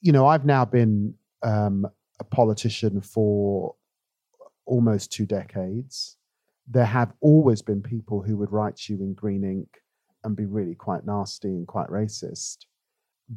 you 0.00 0.12
know, 0.12 0.26
I've 0.26 0.44
now 0.44 0.64
been 0.64 1.14
um, 1.42 1.86
a 2.18 2.24
politician 2.24 3.00
for 3.00 3.74
almost 4.66 5.12
two 5.12 5.26
decades 5.26 6.16
there 6.70 6.84
have 6.84 7.12
always 7.20 7.60
been 7.60 7.82
people 7.82 8.22
who 8.22 8.36
would 8.36 8.52
write 8.52 8.88
you 8.88 8.96
in 9.00 9.12
green 9.12 9.42
ink 9.42 9.82
and 10.22 10.36
be 10.36 10.46
really 10.46 10.76
quite 10.76 11.04
nasty 11.04 11.48
and 11.48 11.66
quite 11.66 11.88
racist. 11.88 12.58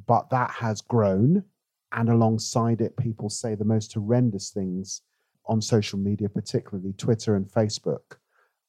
But 0.06 0.30
that 0.30 0.52
has 0.52 0.82
grown. 0.82 1.44
And 1.92 2.10
alongside 2.10 2.82
it, 2.82 2.96
people 2.96 3.30
say 3.30 3.56
the 3.56 3.66
most 3.66 3.94
horrendous 3.94 4.52
things 4.52 5.02
on 5.46 5.62
social 5.62 6.00
media, 6.00 6.30
particularly 6.30 6.94
Twitter 6.94 7.36
and 7.36 7.48
Facebook, 7.48 8.18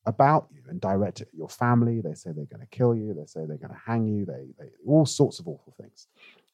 about 0.06 0.48
you 0.50 0.62
and 0.68 0.80
direct 0.80 1.20
it 1.20 1.28
at 1.28 1.34
your 1.34 1.48
family. 1.48 2.00
They 2.00 2.14
say 2.14 2.30
they're 2.32 2.44
going 2.46 2.66
to 2.66 2.76
kill 2.76 2.94
you. 2.94 3.14
They 3.14 3.26
say 3.26 3.40
they're 3.46 3.56
going 3.56 3.70
to 3.70 3.80
hang 3.86 4.06
you. 4.06 4.24
They, 4.24 4.46
they 4.58 4.70
all 4.86 5.06
sorts 5.06 5.40
of 5.40 5.48
awful 5.48 5.74
things 5.80 6.08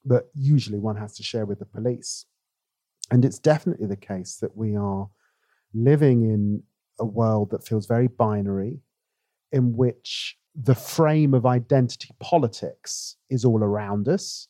that 0.05 0.25
usually 0.35 0.79
one 0.79 0.97
has 0.97 1.15
to 1.17 1.23
share 1.23 1.47
with 1.47 1.59
the 1.59 1.67
police. 1.67 2.27
And 3.11 3.25
it's 3.25 3.39
definitely 3.39 3.87
the 3.87 3.97
case 3.97 4.37
that 4.37 4.57
we 4.57 4.77
are 4.77 5.09
living 5.75 6.23
in 6.23 6.63
a 6.99 7.05
world 7.05 7.51
that 7.51 7.67
feels 7.67 7.87
very 7.87 8.09
binary, 8.09 8.81
in 9.53 9.77
which 9.77 10.37
the 10.55 10.75
frame 10.75 11.35
of 11.35 11.47
identity 11.47 12.15
politics 12.21 13.17
is 13.29 13.45
all 13.45 13.63
around 13.63 14.09
us. 14.09 14.49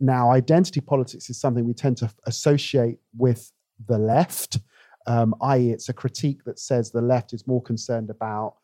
Now, 0.00 0.30
identity 0.30 0.80
politics 0.80 1.28
is 1.28 1.40
something 1.40 1.64
we 1.64 1.74
tend 1.74 1.96
to 1.98 2.10
associate 2.26 2.98
with 3.16 3.52
the 3.86 3.98
left, 3.98 4.58
um, 5.06 5.34
i.e., 5.40 5.70
it's 5.70 5.88
a 5.88 5.92
critique 5.92 6.44
that 6.44 6.58
says 6.58 6.90
the 6.90 7.00
left 7.00 7.32
is 7.32 7.46
more 7.46 7.62
concerned 7.62 8.10
about 8.10 8.56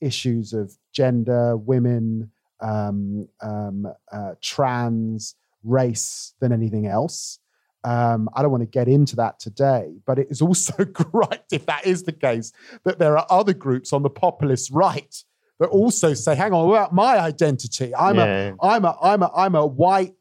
issues 0.00 0.52
of 0.52 0.76
gender, 0.92 1.56
women, 1.56 2.30
um, 2.60 3.28
um, 3.42 3.86
uh, 4.10 4.34
trans, 4.40 5.34
race 5.62 6.34
than 6.40 6.52
anything 6.52 6.86
else. 6.86 7.38
Um, 7.82 8.28
I 8.34 8.42
don't 8.42 8.50
want 8.50 8.62
to 8.62 8.66
get 8.66 8.88
into 8.88 9.16
that 9.16 9.40
today, 9.40 9.94
but 10.06 10.18
it 10.18 10.28
is 10.30 10.42
also 10.42 10.84
correct, 10.84 11.52
if 11.52 11.66
that 11.66 11.86
is 11.86 12.02
the 12.02 12.12
case, 12.12 12.52
that 12.84 12.98
there 12.98 13.16
are 13.16 13.26
other 13.30 13.54
groups 13.54 13.92
on 13.92 14.02
the 14.02 14.10
populist 14.10 14.70
right 14.70 15.14
that 15.60 15.68
also 15.68 16.14
say, 16.14 16.34
hang 16.34 16.52
on, 16.52 16.68
about 16.68 16.94
my 16.94 17.18
identity? 17.18 17.94
I'm 17.94 18.16
yeah. 18.16 18.52
a 18.60 18.66
I'm 18.66 18.84
a 18.84 18.96
I'm 19.02 19.22
a 19.22 19.30
I'm 19.34 19.54
a 19.54 19.66
white 19.66 20.14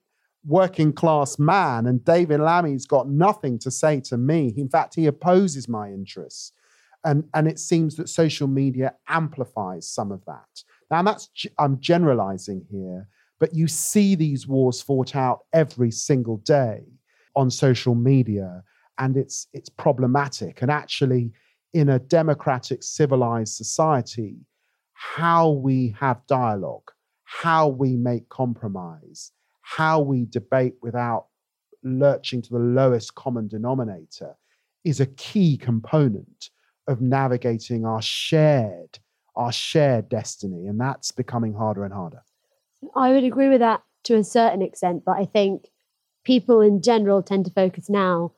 working 0.45 0.93
class 0.93 1.37
man, 1.39 1.85
and 1.85 2.03
David 2.03 2.39
Lammy's 2.39 2.85
got 2.85 3.09
nothing 3.09 3.59
to 3.59 3.71
say 3.71 3.99
to 4.01 4.17
me. 4.17 4.53
In 4.55 4.69
fact, 4.69 4.95
he 4.95 5.05
opposes 5.05 5.67
my 5.67 5.89
interests. 5.89 6.53
And, 7.05 7.23
and 7.33 7.47
it 7.47 7.59
seems 7.59 7.95
that 7.95 8.09
social 8.09 8.47
media 8.47 8.93
amplifies 9.07 9.87
some 9.87 10.11
of 10.11 10.23
that. 10.25 10.63
Now, 10.91 11.01
that's 11.01 11.29
I'm 11.57 11.79
generalizing 11.79 12.65
here, 12.69 13.07
but 13.39 13.53
you 13.53 13.67
see 13.67 14.15
these 14.15 14.47
wars 14.47 14.81
fought 14.81 15.15
out 15.15 15.45
every 15.53 15.91
single 15.91 16.37
day 16.37 16.83
on 17.35 17.49
social 17.49 17.95
media 17.95 18.63
and 18.97 19.15
it's 19.17 19.47
it's 19.53 19.69
problematic. 19.69 20.61
And 20.61 20.69
actually 20.69 21.31
in 21.73 21.89
a 21.89 21.99
democratic 21.99 22.83
civilized 22.83 23.55
society 23.55 24.37
how 24.93 25.51
we 25.51 25.95
have 25.99 26.25
dialogue 26.27 26.91
how 27.23 27.67
we 27.67 27.95
make 27.95 28.27
compromise 28.29 29.31
how 29.61 29.99
we 29.99 30.25
debate 30.25 30.73
without 30.81 31.27
lurching 31.83 32.41
to 32.41 32.49
the 32.49 32.59
lowest 32.59 33.15
common 33.15 33.47
denominator 33.47 34.35
is 34.83 34.99
a 34.99 35.05
key 35.05 35.55
component 35.55 36.49
of 36.87 37.01
navigating 37.01 37.85
our 37.85 38.01
shared 38.01 38.99
our 39.35 39.51
shared 39.51 40.09
destiny 40.09 40.67
and 40.67 40.79
that's 40.79 41.11
becoming 41.11 41.53
harder 41.53 41.85
and 41.85 41.93
harder. 41.93 42.21
I 42.95 43.11
would 43.11 43.23
agree 43.23 43.47
with 43.47 43.59
that 43.59 43.83
to 44.03 44.15
a 44.15 44.23
certain 44.23 44.61
extent 44.61 45.03
but 45.05 45.17
i 45.17 45.25
think 45.25 45.67
people 46.29 46.61
in 46.61 46.81
general 46.81 47.21
tend 47.23 47.45
to 47.45 47.51
focus 47.51 47.89
now 47.89 48.31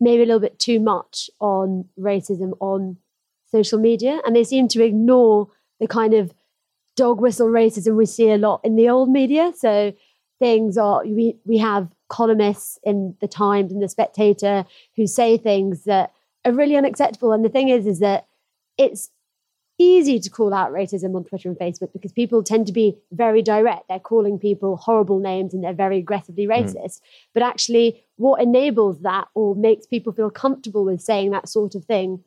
maybe 0.00 0.22
a 0.22 0.26
little 0.26 0.46
bit 0.48 0.58
too 0.58 0.80
much 0.80 1.30
on 1.40 1.86
racism 1.98 2.52
on 2.60 2.96
social 3.46 3.78
media 3.78 4.20
and 4.24 4.34
they 4.34 4.44
seem 4.44 4.66
to 4.68 4.84
ignore 4.84 5.48
the 5.80 5.86
kind 5.86 6.14
of 6.14 6.34
dog 6.96 7.20
whistle 7.20 7.48
racism 7.48 7.96
we 7.96 8.04
see 8.04 8.30
a 8.30 8.36
lot 8.36 8.60
in 8.64 8.76
the 8.76 8.88
old 8.88 9.08
media 9.08 9.52
so 9.56 9.92
things 10.38 10.76
are 10.76 11.02
we 11.06 11.36
we 11.44 11.58
have 11.58 11.88
columnists 12.12 12.78
in 12.82 13.16
the 13.20 13.28
Times 13.28 13.72
and 13.72 13.82
the 13.82 13.88
Spectator 13.88 14.66
who 14.96 15.06
say 15.06 15.38
things 15.38 15.84
that 15.84 16.12
are 16.44 16.52
really 16.52 16.76
unacceptable. 16.76 17.32
And 17.32 17.44
the 17.44 17.48
thing 17.48 17.70
is, 17.70 17.86
is 17.86 18.00
that 18.00 18.26
it's 18.76 19.10
easy 19.78 20.20
to 20.20 20.30
call 20.30 20.54
out 20.54 20.72
racism 20.72 21.16
on 21.16 21.24
Twitter 21.24 21.48
and 21.48 21.58
Facebook 21.58 21.92
because 21.92 22.12
people 22.12 22.42
tend 22.42 22.66
to 22.66 22.72
be 22.72 22.96
very 23.10 23.42
direct. 23.42 23.88
They're 23.88 23.98
calling 23.98 24.38
people 24.38 24.76
horrible 24.76 25.18
names 25.18 25.54
and 25.54 25.64
they're 25.64 25.72
very 25.72 25.98
aggressively 25.98 26.44
hmm. 26.44 26.52
racist. 26.52 26.74
Mm. 26.76 27.00
But 27.34 27.42
actually, 27.42 28.04
what 28.16 28.42
enables 28.42 29.00
that 29.00 29.28
or 29.34 29.54
makes 29.54 29.86
people 29.86 30.12
feel 30.12 30.30
comfortable 30.30 30.84
with 30.84 31.00
saying 31.00 31.30
that 31.30 31.48
sort 31.48 31.74
of 31.74 31.84
thing 31.84 32.22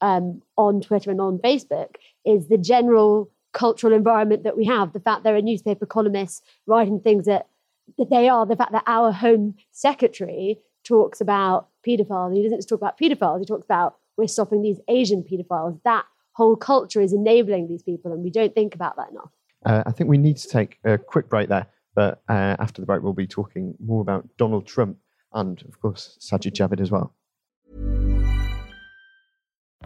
um, 0.00 0.42
on 0.56 0.80
Twitter 0.80 1.10
and 1.10 1.20
on 1.20 1.38
Facebook 1.38 1.96
is 2.24 2.48
the 2.48 2.58
general 2.58 3.30
cultural 3.52 3.92
environment 3.92 4.44
that 4.44 4.56
we 4.56 4.64
have. 4.66 4.92
The 4.92 5.00
fact 5.00 5.24
there 5.24 5.36
are 5.36 5.42
newspaper 5.42 5.86
columnists 5.86 6.42
writing 6.66 7.00
things 7.00 7.26
that, 7.26 7.48
that 7.96 8.10
they 8.10 8.28
are, 8.28 8.46
the 8.46 8.56
fact 8.56 8.72
that 8.72 8.84
our 8.86 9.12
Home 9.12 9.54
Secretary 9.72 10.60
talks 10.84 11.20
about 11.20 11.68
paedophiles. 11.86 12.34
He 12.34 12.42
doesn't 12.42 12.58
just 12.58 12.68
talk 12.68 12.80
about 12.80 12.98
paedophiles, 12.98 13.40
he 13.40 13.46
talks 13.46 13.64
about 13.64 13.96
we're 14.16 14.26
stopping 14.26 14.62
these 14.62 14.80
Asian 14.88 15.22
paedophiles. 15.22 15.80
That 15.84 16.04
whole 16.38 16.54
culture 16.54 17.00
is 17.00 17.12
enabling 17.12 17.66
these 17.66 17.82
people, 17.82 18.12
and 18.12 18.22
we 18.22 18.30
don't 18.30 18.54
think 18.54 18.74
about 18.74 18.96
that 18.96 19.10
enough. 19.10 19.30
Uh, 19.66 19.82
I 19.84 19.90
think 19.90 20.08
we 20.08 20.18
need 20.18 20.36
to 20.36 20.48
take 20.48 20.78
a 20.84 20.96
quick 20.96 21.28
break 21.28 21.48
there, 21.48 21.66
but 21.96 22.22
uh, 22.28 22.54
after 22.60 22.80
the 22.80 22.86
break, 22.86 23.02
we'll 23.02 23.12
be 23.12 23.26
talking 23.26 23.74
more 23.84 24.00
about 24.00 24.24
Donald 24.36 24.64
Trump 24.64 24.98
and, 25.32 25.60
of 25.68 25.80
course, 25.80 26.16
Sajid 26.20 26.52
Javid 26.52 26.80
as 26.80 26.92
well. 26.92 27.12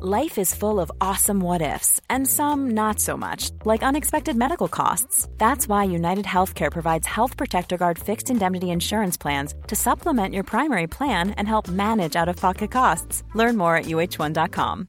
Life 0.00 0.36
is 0.36 0.54
full 0.54 0.78
of 0.78 0.92
awesome 1.00 1.40
what 1.40 1.62
ifs, 1.62 2.00
and 2.10 2.28
some 2.28 2.72
not 2.72 3.00
so 3.00 3.16
much, 3.16 3.50
like 3.64 3.82
unexpected 3.82 4.36
medical 4.36 4.68
costs. 4.68 5.28
That's 5.38 5.66
why 5.68 5.84
United 5.84 6.26
Healthcare 6.26 6.70
provides 6.70 7.06
Health 7.06 7.36
Protector 7.38 7.78
Guard 7.78 7.98
fixed 7.98 8.28
indemnity 8.28 8.68
insurance 8.70 9.16
plans 9.16 9.54
to 9.68 9.76
supplement 9.76 10.34
your 10.34 10.44
primary 10.44 10.86
plan 10.86 11.30
and 11.30 11.48
help 11.48 11.68
manage 11.68 12.14
out 12.14 12.28
of 12.28 12.36
pocket 12.36 12.70
costs. 12.70 13.22
Learn 13.34 13.56
more 13.56 13.76
at 13.76 13.86
uh1.com. 13.86 14.88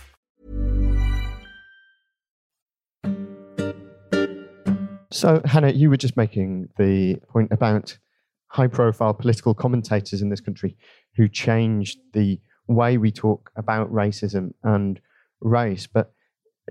So, 5.11 5.41
Henna, 5.43 5.71
you 5.71 5.89
were 5.89 5.97
just 5.97 6.15
making 6.15 6.69
the 6.77 7.15
point 7.29 7.51
about 7.51 7.97
high 8.47 8.67
profile 8.67 9.13
political 9.13 9.53
commentators 9.53 10.21
in 10.21 10.29
this 10.29 10.41
country 10.41 10.77
who 11.15 11.27
changed 11.27 11.99
the 12.13 12.39
way 12.67 12.97
we 12.97 13.11
talk 13.11 13.51
about 13.55 13.91
racism 13.91 14.53
and 14.63 14.99
race. 15.41 15.87
But 15.87 16.13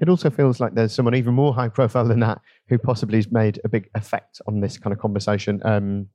it 0.00 0.08
also 0.08 0.30
feels 0.30 0.58
like 0.58 0.74
there's 0.74 0.94
someone 0.94 1.14
even 1.14 1.34
more 1.34 1.52
high 1.52 1.68
profile 1.68 2.06
than 2.08 2.20
that 2.20 2.40
who 2.68 2.78
possibly 2.78 3.18
has 3.18 3.30
made 3.30 3.60
a 3.64 3.68
big 3.68 3.90
effect 3.94 4.40
on 4.46 4.60
this 4.60 4.78
kind 4.78 4.92
of 4.92 4.98
conversation. 4.98 5.60
Um, 5.64 6.08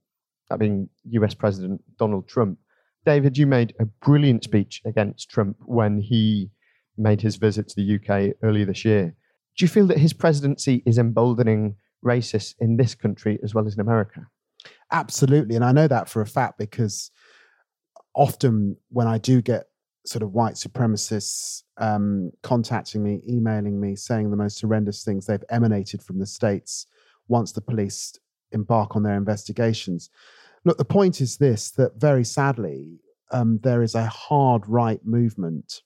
that 0.49 0.59
being 0.59 0.89
US 1.11 1.33
President 1.33 1.81
Donald 1.97 2.27
Trump. 2.27 2.57
David, 3.05 3.37
you 3.37 3.45
made 3.45 3.73
a 3.79 3.85
brilliant 3.85 4.43
speech 4.43 4.81
against 4.85 5.29
Trump 5.29 5.57
when 5.65 5.99
he 5.99 6.49
made 6.97 7.21
his 7.21 7.35
visit 7.35 7.67
to 7.69 7.75
the 7.75 7.95
UK 7.95 8.35
earlier 8.41 8.65
this 8.65 8.85
year. 8.85 9.15
Do 9.57 9.65
you 9.65 9.69
feel 9.69 9.87
that 9.87 9.99
his 9.99 10.13
presidency 10.13 10.81
is 10.85 10.97
emboldening 10.97 11.75
racists 12.05 12.55
in 12.59 12.77
this 12.77 12.95
country 12.95 13.39
as 13.43 13.53
well 13.53 13.67
as 13.67 13.73
in 13.73 13.81
America. 13.81 14.27
Absolutely. 14.91 15.55
And 15.55 15.65
I 15.65 15.71
know 15.71 15.87
that 15.87 16.09
for 16.09 16.21
a 16.21 16.27
fact 16.27 16.57
because 16.57 17.11
often 18.13 18.77
when 18.89 19.07
I 19.07 19.17
do 19.17 19.41
get 19.41 19.65
sort 20.05 20.23
of 20.23 20.33
white 20.33 20.53
supremacists 20.53 21.63
um, 21.77 22.31
contacting 22.43 23.03
me, 23.03 23.21
emailing 23.27 23.79
me, 23.79 23.95
saying 23.95 24.29
the 24.29 24.37
most 24.37 24.61
horrendous 24.61 25.03
things 25.03 25.25
they've 25.25 25.43
emanated 25.49 26.01
from 26.01 26.19
the 26.19 26.25
States 26.25 26.85
once 27.27 27.51
the 27.51 27.61
police 27.61 28.17
embark 28.51 28.95
on 28.95 29.03
their 29.03 29.17
investigations. 29.17 30.09
Look, 30.63 30.77
the 30.77 30.85
point 30.85 31.21
is 31.21 31.37
this 31.37 31.71
that 31.71 31.99
very 31.99 32.23
sadly, 32.23 32.99
um, 33.31 33.59
there 33.63 33.81
is 33.81 33.95
a 33.95 34.05
hard 34.05 34.67
right 34.67 35.03
movement 35.03 35.81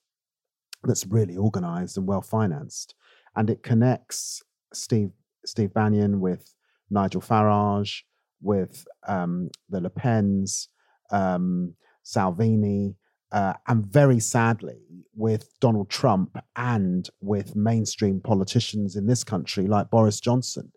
that's 0.84 1.06
really 1.08 1.38
organized 1.38 1.98
and 1.98 2.08
well 2.08 2.22
financed, 2.22 2.96
and 3.36 3.50
it 3.50 3.64
connects 3.64 4.44
Steve 4.74 5.12
Steve 5.46 5.74
Bannon, 5.74 6.20
with 6.20 6.54
Nigel 6.90 7.22
Farage, 7.22 8.02
with 8.42 8.86
um, 9.08 9.50
the 9.70 9.82
Le 9.82 9.90
Pens, 9.90 10.70
um, 11.12 11.74
Salvini, 12.04 12.96
uh, 13.32 13.54
and 13.68 13.86
very 13.86 14.20
sadly 14.20 14.80
with 15.16 15.50
Donald 15.60 15.90
Trump 15.90 16.38
and 16.56 17.10
with 17.22 17.56
mainstream 17.56 18.20
politicians 18.22 18.96
in 18.96 19.06
this 19.06 19.24
country 19.24 19.68
like 19.68 19.92
Boris 19.92 20.20
Johnson. 20.20 20.72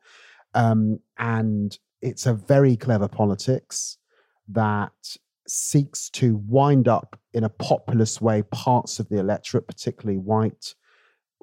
Um, 0.55 0.99
and 1.19 1.79
it's 2.03 2.27
a 2.27 2.35
very 2.35 2.77
clever 2.77 3.09
politics 3.09 3.97
that 4.49 5.17
seeks 5.47 6.11
to 6.11 6.43
wind 6.47 6.89
up 6.89 7.19
in 7.33 7.45
a 7.45 7.49
populist 7.49 8.21
way 8.21 8.43
parts 8.43 8.99
of 8.99 9.09
the 9.09 9.19
electorate, 9.19 9.67
particularly 9.67 10.19
white 10.19 10.75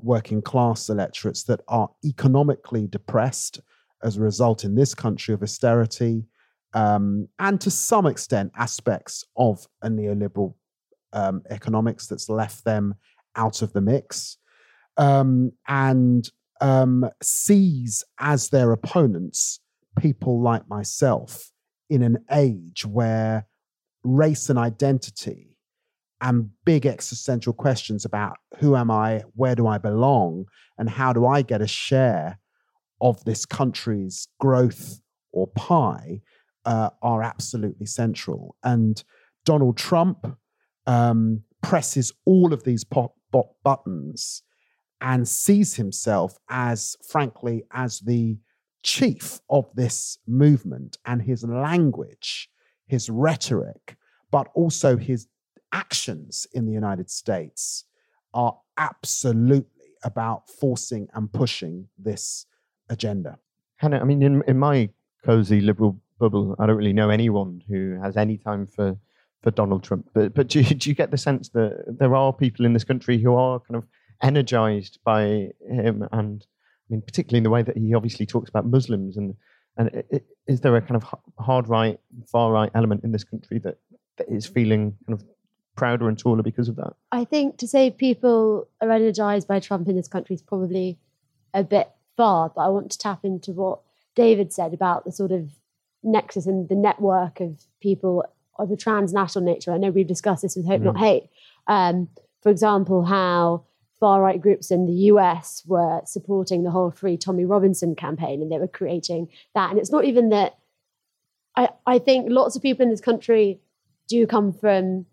working 0.03 0.41
class 0.41 0.89
electorates 0.89 1.43
that 1.43 1.61
are 1.67 1.89
economically 2.03 2.87
depressed 2.87 3.59
as 4.03 4.17
a 4.17 4.21
result 4.21 4.63
in 4.63 4.75
this 4.75 4.93
country 4.93 5.33
of 5.33 5.43
austerity 5.43 6.25
um, 6.73 7.27
and 7.39 7.59
to 7.61 7.71
some 7.71 8.05
extent 8.05 8.51
aspects 8.55 9.25
of 9.35 9.65
a 9.81 9.89
neoliberal 9.89 10.53
um, 11.13 11.41
economics 11.49 12.07
that's 12.07 12.29
left 12.29 12.63
them 12.63 12.95
out 13.35 13.61
of 13.61 13.73
the 13.73 13.81
mix 13.81 14.37
um, 14.97 15.51
and 15.67 16.29
um, 16.61 17.09
sees 17.21 18.03
as 18.19 18.49
their 18.49 18.71
opponents 18.71 19.59
people 19.99 20.41
like 20.41 20.67
myself 20.69 21.51
in 21.89 22.03
an 22.03 22.17
age 22.31 22.85
where 22.85 23.47
race 24.03 24.49
and 24.49 24.59
identity 24.59 25.48
and 26.21 26.49
big 26.65 26.85
existential 26.85 27.53
questions 27.53 28.05
about 28.05 28.37
who 28.59 28.75
am 28.75 28.91
I, 28.91 29.23
where 29.35 29.55
do 29.55 29.67
I 29.67 29.77
belong, 29.77 30.45
and 30.77 30.89
how 30.89 31.13
do 31.13 31.25
I 31.25 31.41
get 31.41 31.61
a 31.61 31.67
share 31.67 32.39
of 33.01 33.23
this 33.23 33.45
country's 33.45 34.27
growth 34.39 34.99
or 35.31 35.47
pie 35.47 36.21
uh, 36.65 36.89
are 37.01 37.23
absolutely 37.23 37.85
central. 37.85 38.55
And 38.63 39.01
Donald 39.45 39.77
Trump 39.77 40.37
um, 40.85 41.43
presses 41.61 42.11
all 42.25 42.53
of 42.53 42.63
these 42.63 42.83
pop, 42.83 43.13
pop 43.31 43.51
buttons 43.63 44.43
and 45.01 45.27
sees 45.27 45.75
himself 45.75 46.37
as, 46.49 46.95
frankly, 47.07 47.63
as 47.71 47.99
the 48.01 48.37
chief 48.83 49.39
of 49.49 49.65
this 49.75 50.17
movement 50.27 50.97
and 51.05 51.21
his 51.21 51.43
language, 51.43 52.49
his 52.87 53.09
rhetoric, 53.09 53.95
but 54.31 54.47
also 54.53 54.97
his 54.97 55.27
actions 55.71 56.47
in 56.53 56.65
the 56.65 56.71
United 56.71 57.09
States 57.09 57.85
are 58.33 58.57
absolutely 58.77 59.93
about 60.03 60.49
forcing 60.49 61.07
and 61.13 61.31
pushing 61.31 61.87
this 61.97 62.45
agenda. 62.89 63.37
Henna, 63.77 63.99
I 63.99 64.03
mean, 64.03 64.21
in, 64.21 64.43
in 64.47 64.57
my 64.57 64.89
cozy 65.25 65.61
liberal 65.61 65.99
bubble, 66.19 66.55
I 66.59 66.65
don't 66.65 66.77
really 66.77 66.93
know 66.93 67.09
anyone 67.09 67.61
who 67.67 67.99
has 68.01 68.17
any 68.17 68.37
time 68.37 68.67
for, 68.67 68.97
for 69.41 69.51
Donald 69.51 69.83
Trump. 69.83 70.09
But, 70.13 70.33
but 70.33 70.47
do, 70.47 70.61
you, 70.61 70.75
do 70.75 70.89
you 70.89 70.95
get 70.95 71.11
the 71.11 71.17
sense 71.17 71.49
that 71.49 71.95
there 71.99 72.15
are 72.15 72.33
people 72.33 72.65
in 72.65 72.73
this 72.73 72.83
country 72.83 73.17
who 73.17 73.35
are 73.35 73.59
kind 73.59 73.75
of 73.75 73.85
energized 74.21 74.99
by 75.03 75.49
him? 75.69 76.07
And 76.11 76.45
I 76.45 76.93
mean, 76.93 77.01
particularly 77.01 77.37
in 77.39 77.43
the 77.43 77.49
way 77.49 77.61
that 77.61 77.77
he 77.77 77.93
obviously 77.93 78.25
talks 78.25 78.49
about 78.49 78.65
Muslims 78.65 79.17
and 79.17 79.35
And 79.77 80.03
is 80.45 80.59
there 80.61 80.75
a 80.75 80.81
kind 80.81 80.97
of 81.01 81.05
hard 81.37 81.69
right, 81.69 81.99
far 82.25 82.51
right 82.51 82.71
element 82.75 83.03
in 83.03 83.11
this 83.11 83.23
country 83.23 83.59
that, 83.59 83.77
that 84.17 84.27
is 84.29 84.45
feeling 84.45 84.97
kind 85.05 85.19
of 85.19 85.25
prouder 85.75 86.07
and 86.09 86.17
taller 86.17 86.43
because 86.43 86.69
of 86.69 86.75
that? 86.77 86.93
I 87.11 87.25
think 87.25 87.57
to 87.57 87.67
say 87.67 87.91
people 87.91 88.67
are 88.81 88.91
energized 88.91 89.47
by 89.47 89.59
Trump 89.59 89.87
in 89.87 89.95
this 89.95 90.07
country 90.07 90.35
is 90.35 90.41
probably 90.41 90.97
a 91.53 91.63
bit 91.63 91.89
far, 92.17 92.51
but 92.53 92.61
I 92.61 92.67
want 92.67 92.91
to 92.91 92.97
tap 92.97 93.23
into 93.23 93.51
what 93.51 93.79
David 94.15 94.51
said 94.51 94.73
about 94.73 95.05
the 95.05 95.11
sort 95.11 95.31
of 95.31 95.49
nexus 96.03 96.45
and 96.45 96.67
the 96.69 96.75
network 96.75 97.39
of 97.39 97.61
people 97.81 98.25
of 98.57 98.71
a 98.71 98.75
transnational 98.75 99.45
nature. 99.45 99.71
I 99.71 99.77
know 99.77 99.89
we've 99.89 100.07
discussed 100.07 100.41
this 100.41 100.55
with 100.55 100.67
Hope 100.67 100.81
Not 100.81 100.97
Hate. 100.97 101.29
Um, 101.67 102.09
for 102.41 102.49
example, 102.49 103.05
how 103.05 103.65
far 103.99 104.21
right 104.21 104.41
groups 104.41 104.71
in 104.71 104.85
the 104.85 104.93
US 104.93 105.63
were 105.65 106.01
supporting 106.05 106.63
the 106.63 106.71
whole 106.71 106.91
Free 106.91 107.17
Tommy 107.17 107.45
Robinson 107.45 107.95
campaign 107.95 108.41
and 108.41 108.51
they 108.51 108.57
were 108.57 108.67
creating 108.67 109.27
that. 109.55 109.69
And 109.69 109.79
it's 109.79 109.91
not 109.91 110.05
even 110.05 110.29
that 110.29 110.57
I, 111.55 111.69
I 111.85 111.99
think 111.99 112.27
lots 112.29 112.55
of 112.55 112.61
people 112.61 112.83
in 112.83 112.89
this 112.89 113.01
country 113.01 113.59
do 114.07 114.25
come 114.25 114.53
from 114.53 115.05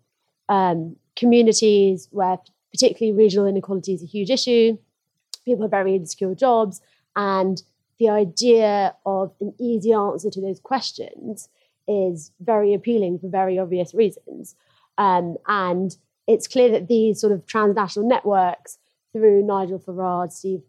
um, 0.49 0.95
communities 1.15 2.07
where 2.11 2.37
particularly 2.71 3.17
regional 3.17 3.47
inequality 3.47 3.93
is 3.93 4.03
a 4.03 4.05
huge 4.05 4.29
issue. 4.29 4.77
People 5.45 5.63
have 5.63 5.71
very 5.71 5.95
insecure 5.95 6.35
jobs, 6.35 6.81
and 7.15 7.61
the 7.99 8.09
idea 8.09 8.95
of 9.05 9.33
an 9.41 9.53
easy 9.59 9.93
answer 9.93 10.29
to 10.29 10.41
those 10.41 10.59
questions 10.59 11.49
is 11.87 12.31
very 12.39 12.73
appealing 12.73 13.17
for 13.19 13.29
very 13.29 13.57
obvious 13.57 13.93
reasons. 13.93 14.55
Um, 14.97 15.37
and 15.47 15.95
it's 16.27 16.47
clear 16.47 16.69
that 16.71 16.87
these 16.87 17.19
sort 17.21 17.33
of 17.33 17.45
transnational 17.45 18.07
networks, 18.07 18.77
through 19.13 19.45
Nigel 19.45 19.79
Farage, 19.79 20.33
Steve 20.33 20.61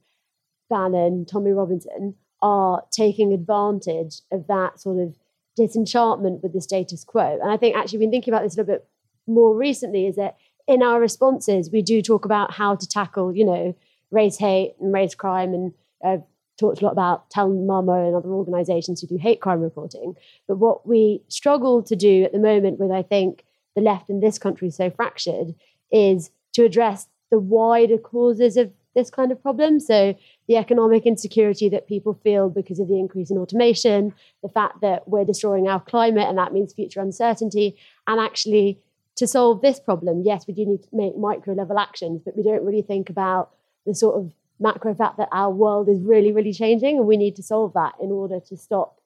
Bannon, 0.70 1.26
Tommy 1.26 1.50
Robinson, 1.50 2.14
are 2.40 2.84
taking 2.90 3.32
advantage 3.32 4.20
of 4.30 4.46
that 4.46 4.80
sort 4.80 4.98
of 4.98 5.16
disenchantment 5.56 6.42
with 6.42 6.52
the 6.52 6.60
status 6.60 7.04
quo. 7.04 7.38
And 7.42 7.50
I 7.50 7.56
think 7.56 7.76
actually, 7.76 7.98
we've 7.98 8.06
been 8.06 8.12
thinking 8.12 8.32
about 8.32 8.44
this 8.44 8.54
a 8.54 8.62
little 8.62 8.74
bit 8.74 8.86
more 9.28 9.54
recently, 9.54 10.06
is 10.06 10.16
that 10.16 10.36
in 10.66 10.82
our 10.82 11.00
responses, 11.00 11.70
we 11.70 11.82
do 11.82 12.02
talk 12.02 12.24
about 12.24 12.52
how 12.52 12.74
to 12.74 12.88
tackle, 12.88 13.34
you 13.34 13.44
know, 13.44 13.76
race 14.10 14.38
hate 14.38 14.74
and 14.80 14.92
race 14.92 15.14
crime, 15.14 15.54
and 15.54 15.72
uh, 16.04 16.18
talked 16.58 16.80
a 16.80 16.84
lot 16.84 16.92
about 16.92 17.30
Tell 17.30 17.48
Mama 17.48 18.06
and 18.06 18.16
other 18.16 18.30
organisations 18.30 19.00
who 19.00 19.06
do 19.06 19.16
hate 19.16 19.40
crime 19.40 19.60
reporting. 19.60 20.14
But 20.46 20.56
what 20.56 20.86
we 20.86 21.22
struggle 21.28 21.82
to 21.84 21.94
do 21.94 22.24
at 22.24 22.32
the 22.32 22.38
moment, 22.38 22.80
with 22.80 22.90
I 22.90 23.02
think 23.02 23.44
the 23.76 23.82
left 23.82 24.10
in 24.10 24.20
this 24.20 24.38
country 24.38 24.70
so 24.70 24.90
fractured, 24.90 25.54
is 25.92 26.30
to 26.54 26.64
address 26.64 27.06
the 27.30 27.38
wider 27.38 27.98
causes 27.98 28.56
of 28.56 28.72
this 28.94 29.10
kind 29.10 29.30
of 29.30 29.40
problem. 29.40 29.78
So 29.78 30.16
the 30.48 30.56
economic 30.56 31.06
insecurity 31.06 31.68
that 31.68 31.86
people 31.86 32.18
feel 32.24 32.48
because 32.48 32.80
of 32.80 32.88
the 32.88 32.98
increase 32.98 33.30
in 33.30 33.38
automation, 33.38 34.12
the 34.42 34.48
fact 34.48 34.80
that 34.80 35.06
we're 35.06 35.24
destroying 35.24 35.68
our 35.68 35.80
climate 35.80 36.26
and 36.28 36.38
that 36.38 36.52
means 36.52 36.72
future 36.72 37.00
uncertainty, 37.00 37.76
and 38.06 38.20
actually 38.20 38.80
to 39.18 39.26
solve 39.26 39.60
this 39.60 39.80
problem, 39.80 40.22
yes, 40.24 40.46
we 40.46 40.54
do 40.54 40.64
need 40.64 40.82
to 40.84 40.88
make 40.92 41.16
micro 41.16 41.52
level 41.52 41.76
actions, 41.76 42.22
but 42.24 42.36
we 42.36 42.42
don't 42.44 42.64
really 42.64 42.82
think 42.82 43.10
about 43.10 43.50
the 43.84 43.92
sort 43.94 44.16
of 44.16 44.32
macro 44.60 44.94
fact 44.94 45.16
that 45.16 45.28
our 45.32 45.50
world 45.50 45.88
is 45.88 46.00
really, 46.00 46.30
really 46.30 46.52
changing, 46.52 46.98
and 46.98 47.06
we 47.06 47.16
need 47.16 47.34
to 47.34 47.42
solve 47.42 47.72
that 47.74 47.94
in 48.00 48.12
order 48.12 48.38
to 48.38 48.56
stop 48.56 49.00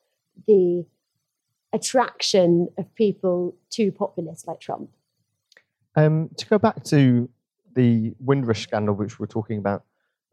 the 0.46 0.85
attraction 1.72 2.68
of 2.77 2.94
people 2.94 3.57
to 3.70 3.90
populists 3.90 4.46
like 4.46 4.61
Trump. 4.61 4.90
Um, 5.96 6.29
to 6.37 6.46
go 6.46 6.59
back 6.59 6.85
to 6.85 7.29
the 7.75 8.12
Windrush 8.20 8.62
scandal, 8.62 8.94
which 8.94 9.18
we 9.18 9.22
were 9.22 9.27
talking 9.27 9.59
about 9.59 9.85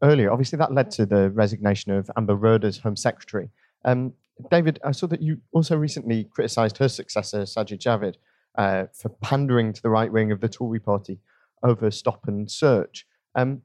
earlier, 0.03 0.29
obviously 0.29 0.57
that 0.57 0.73
led 0.73 0.91
to 0.91 1.05
the 1.05 1.29
resignation 1.29 1.93
of 1.93 2.11
Amber 2.17 2.35
Rudd 2.35 2.65
as 2.65 2.79
Home 2.79 2.97
Secretary. 2.97 3.49
Um, 3.85 4.13
David, 4.51 4.79
I 4.83 4.91
saw 4.91 5.07
that 5.07 5.21
you 5.21 5.39
also 5.53 5.77
recently 5.77 6.25
criticised 6.25 6.77
her 6.79 6.89
successor, 6.89 7.43
Sajid 7.43 7.79
Javid, 7.79 8.15
uh, 8.59 8.87
for 8.93 9.07
pandering 9.21 9.71
to 9.71 9.81
the 9.81 9.89
right 9.89 10.11
wing 10.11 10.33
of 10.33 10.41
the 10.41 10.49
Tory 10.49 10.81
party 10.81 11.19
over 11.63 11.89
stop 11.89 12.27
and 12.27 12.51
search. 12.51 13.05
Um, 13.33 13.61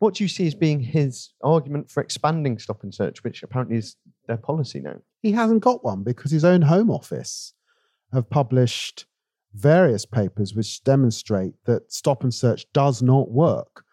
what 0.00 0.14
do 0.14 0.24
you 0.24 0.28
see 0.28 0.48
as 0.48 0.54
being 0.56 0.80
his 0.80 1.30
argument 1.44 1.88
for 1.88 2.02
expanding 2.02 2.58
stop 2.58 2.82
and 2.82 2.92
search, 2.92 3.22
which 3.22 3.44
apparently 3.44 3.76
is 3.76 3.96
their 4.26 4.36
policy 4.36 4.80
now? 4.80 4.96
He 5.22 5.30
hasn't 5.30 5.62
got 5.62 5.84
one 5.84 6.02
because 6.02 6.32
his 6.32 6.44
own 6.44 6.62
Home 6.62 6.90
Office 6.90 7.54
have 8.12 8.28
published 8.28 9.06
various 9.54 10.04
papers 10.04 10.56
which 10.56 10.82
demonstrate 10.82 11.54
that 11.66 11.92
stop 11.92 12.24
and 12.24 12.34
search 12.34 12.66
does 12.72 13.00
not 13.00 13.30
work. 13.30 13.84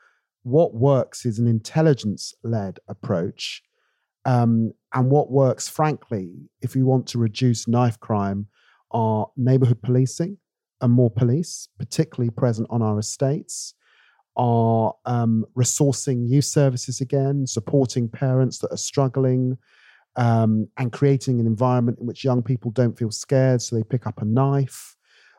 What 0.42 0.74
works 0.74 1.28
is 1.28 1.38
an 1.38 1.46
intelligence 1.46 2.34
led 2.44 2.80
approach. 2.88 3.62
Um, 4.26 4.74
and 4.96 5.12
what 5.12 5.30
works, 5.30 5.70
frankly, 5.70 6.50
if 6.62 6.74
we 6.74 6.82
want 6.82 7.06
to 7.08 7.20
reduce 7.20 7.68
knife 7.68 8.00
crime, 8.00 8.48
are 8.92 9.28
neighborhood 9.38 9.82
policing 9.82 10.38
and 10.82 10.92
more 10.92 11.12
police, 11.12 11.68
particularly 11.78 12.30
present 12.30 12.68
on 12.70 12.82
our 12.82 13.00
estates, 13.00 13.74
are 14.36 14.94
um, 15.06 15.46
resourcing 15.58 16.28
youth 16.28 16.46
services 16.46 17.02
again, 17.02 17.46
supporting 17.46 18.08
parents 18.08 18.60
that 18.60 18.72
are 18.72 18.78
struggling, 18.78 19.58
um, 20.16 20.68
and 20.78 20.92
creating 20.92 21.40
an 21.40 21.46
environment 21.46 22.00
in 22.00 22.06
which 22.08 22.24
young 22.24 22.42
people 22.42 22.72
don't 22.72 22.98
feel 22.98 23.12
scared, 23.12 23.62
so 23.62 23.76
they 23.76 23.84
pick 23.84 24.08
up 24.08 24.22
a 24.22 24.26
knife. 24.26 24.96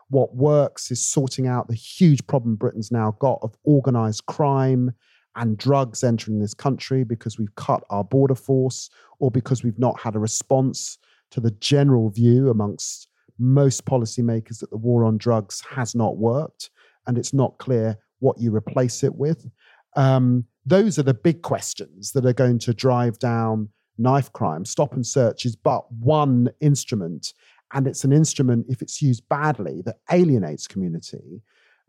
What 0.08 0.34
works 0.34 0.90
is 0.90 1.04
sorting 1.04 1.46
out 1.46 1.68
the 1.68 1.74
huge 1.74 2.26
problem 2.26 2.56
Britain's 2.56 2.90
now 2.90 3.16
got 3.20 3.38
of 3.42 3.54
organized 3.64 4.26
crime 4.26 4.92
and 5.36 5.56
drugs 5.56 6.02
entering 6.02 6.40
this 6.40 6.54
country 6.54 7.04
because 7.04 7.38
we've 7.38 7.54
cut 7.54 7.84
our 7.90 8.02
border 8.02 8.34
force 8.34 8.90
or 9.20 9.30
because 9.30 9.62
we've 9.62 9.78
not 9.78 9.98
had 10.00 10.16
a 10.16 10.18
response 10.18 10.98
to 11.30 11.40
the 11.40 11.52
general 11.52 12.10
view 12.10 12.50
amongst 12.50 13.09
most 13.40 13.84
policymakers 13.84 14.60
that 14.60 14.70
the 14.70 14.76
war 14.76 15.04
on 15.04 15.18
drugs 15.18 15.62
has 15.70 15.94
not 15.94 16.18
worked 16.18 16.70
and 17.06 17.18
it's 17.18 17.32
not 17.32 17.58
clear 17.58 17.96
what 18.18 18.38
you 18.38 18.54
replace 18.54 19.02
it 19.02 19.14
with. 19.14 19.48
Um, 19.96 20.44
those 20.66 20.98
are 20.98 21.02
the 21.02 21.14
big 21.14 21.42
questions 21.42 22.12
that 22.12 22.26
are 22.26 22.32
going 22.32 22.58
to 22.60 22.74
drive 22.74 23.18
down 23.18 23.70
knife 23.98 24.32
crime. 24.32 24.64
Stop 24.64 24.94
and 24.94 25.06
search 25.06 25.44
is 25.44 25.56
but 25.56 25.90
one 25.92 26.48
instrument, 26.60 27.32
and 27.72 27.86
it's 27.86 28.04
an 28.04 28.12
instrument, 28.12 28.66
if 28.68 28.82
it's 28.82 29.00
used 29.00 29.28
badly, 29.28 29.82
that 29.82 29.96
alienates 30.10 30.66
community 30.66 31.42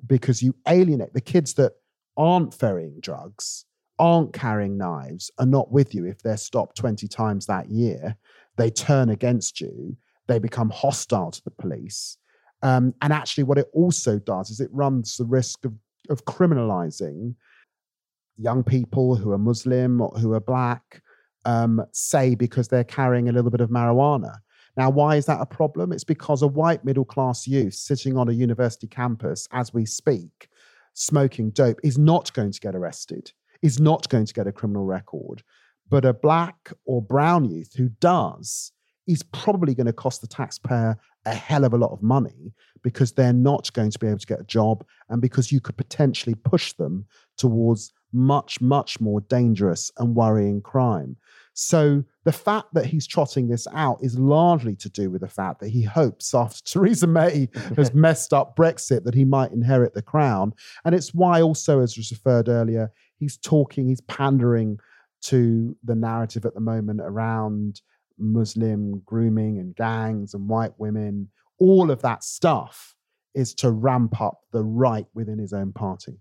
because 0.08 0.42
you 0.42 0.56
alienate 0.68 1.14
the 1.14 1.22
kids 1.22 1.54
that 1.56 1.74
aren't 2.18 2.54
ferrying 2.54 3.00
drugs, 3.02 3.66
aren't 4.00 4.34
carrying 4.34 4.78
knives, 4.78 5.32
are 5.40 5.46
not 5.46 5.72
with 5.72 5.94
you 5.94 6.06
if 6.06 6.22
they're 6.22 6.38
stopped 6.38 6.78
20 6.78 7.08
times 7.08 7.46
that 7.46 7.70
year. 7.70 8.16
They 8.58 8.70
turn 8.70 9.10
against 9.10 9.62
you, 9.62 9.98
they 10.28 10.40
become 10.40 10.70
hostile 10.70 11.32
to 11.32 11.44
the 11.44 11.52
police. 11.52 12.18
Um, 12.64 12.94
and 13.02 13.12
actually, 13.12 13.44
what 13.44 13.58
it 13.58 13.70
also 13.74 14.20
does 14.20 14.50
is 14.50 14.60
it 14.60 14.70
runs 14.72 15.18
the 15.18 15.26
risk 15.26 15.66
of, 15.66 15.74
of 16.10 16.26
criminalizing 16.26 17.36
young 18.38 18.64
people 18.64 19.16
who 19.16 19.32
are 19.32 19.38
Muslim 19.38 20.02
or 20.02 20.10
who 20.20 20.34
are 20.34 20.40
black, 20.40 21.02
um, 21.46 21.84
say 21.92 22.36
because 22.36 22.68
they're 22.68 22.84
carrying 22.84 23.30
a 23.30 23.32
little 23.32 23.52
bit 23.52 23.62
of 23.62 23.70
marijuana. 23.70 24.38
Now, 24.78 24.90
why 24.90 25.18
is 25.18 25.26
that 25.26 25.42
a 25.42 25.46
problem? 25.46 25.92
It's 25.92 26.04
because 26.04 26.42
a 26.42 26.48
white 26.48 26.86
middle 26.86 27.06
class 27.06 27.48
youth 27.48 27.74
sitting 27.74 28.18
on 28.18 28.30
a 28.30 28.34
university 28.34 28.88
campus 28.88 29.48
as 29.52 29.74
we 29.74 29.86
speak, 29.86 30.48
smoking 30.94 31.50
dope, 31.50 31.80
is 31.84 31.98
not 31.98 32.32
going 32.34 32.52
to 32.52 32.60
get 32.60 32.76
arrested, 32.76 33.32
is 33.62 33.80
not 33.80 34.08
going 34.10 34.26
to 34.26 34.34
get 34.34 34.48
a 34.48 34.52
criminal 34.52 34.86
record. 34.86 35.44
But 35.90 36.06
a 36.06 36.14
black 36.14 36.72
or 36.86 37.02
brown 37.02 37.46
youth 37.46 37.74
who 37.76 37.90
does 38.00 38.72
is 39.08 39.24
probably 39.24 39.74
going 39.74 39.88
to 39.88 39.94
cost 39.94 40.22
the 40.22 40.28
taxpayer 40.28 40.98
a 41.26 41.34
hell 41.34 41.64
of 41.64 41.74
a 41.74 41.78
lot 41.78 41.92
of 41.92 42.02
money 42.02 42.54
because 42.84 43.12
they're 43.12 43.34
not 43.34 43.72
going 43.74 43.92
to 43.92 44.00
be 44.00 44.08
able 44.08 44.18
to 44.18 44.26
get 44.26 44.40
a 44.40 44.46
job 44.46 44.84
and 45.10 45.22
because 45.22 45.52
you 45.52 45.60
could 45.60 45.78
potentially 45.78 46.36
push 46.36 46.74
them 46.74 47.06
towards 47.38 47.94
much, 48.14 48.60
much 48.60 49.00
more 49.00 49.22
dangerous 49.22 49.92
and 49.98 50.16
worrying 50.16 50.62
crime. 50.62 51.16
So 51.54 52.04
the 52.24 52.32
fact 52.32 52.74
that 52.74 52.86
he's 52.86 53.06
trotting 53.06 53.48
this 53.48 53.68
out 53.74 54.00
is 54.02 54.18
largely 54.18 54.76
to 54.78 54.90
do 54.90 55.10
with 55.10 55.22
the 55.22 55.28
fact 55.28 55.60
that 55.60 55.70
he 55.70 55.84
hopes 55.84 56.34
after 56.34 56.62
Theresa 56.66 57.08
May 57.08 57.50
has 57.76 57.94
messed 57.94 58.34
up 58.34 58.56
Brexit 58.56 59.04
that 59.04 59.14
he 59.14 59.26
might 59.26 59.52
inherit 59.52 59.94
the 59.94 60.02
crown. 60.02 60.54
And 60.86 60.96
it's 60.96 61.14
why 61.14 61.42
also, 61.42 61.82
as 61.82 61.98
was 61.98 62.12
referred 62.12 62.50
earlier, 62.50 62.92
he's 63.18 63.38
talking, 63.38 63.88
he's 63.88 64.02
pandering 64.02 64.80
to 65.24 65.76
the 65.84 65.96
narrative 65.96 66.46
at 66.46 66.54
the 66.54 66.60
moment 66.60 67.00
around 67.04 67.82
Muslim 68.22 69.02
grooming 69.06 69.60
and 69.60 69.76
gangs 69.76 70.34
and 70.34 70.48
white 70.48 70.74
women. 70.78 71.30
All 71.60 71.92
of 71.92 72.02
that 72.02 72.24
stuff 72.24 72.96
is 73.34 73.54
to 73.56 73.72
ramp 73.72 74.20
up 74.22 74.42
the 74.52 74.64
right 74.64 75.08
within 75.14 75.40
his 75.40 75.54
own 75.54 75.72
party. 75.72 76.20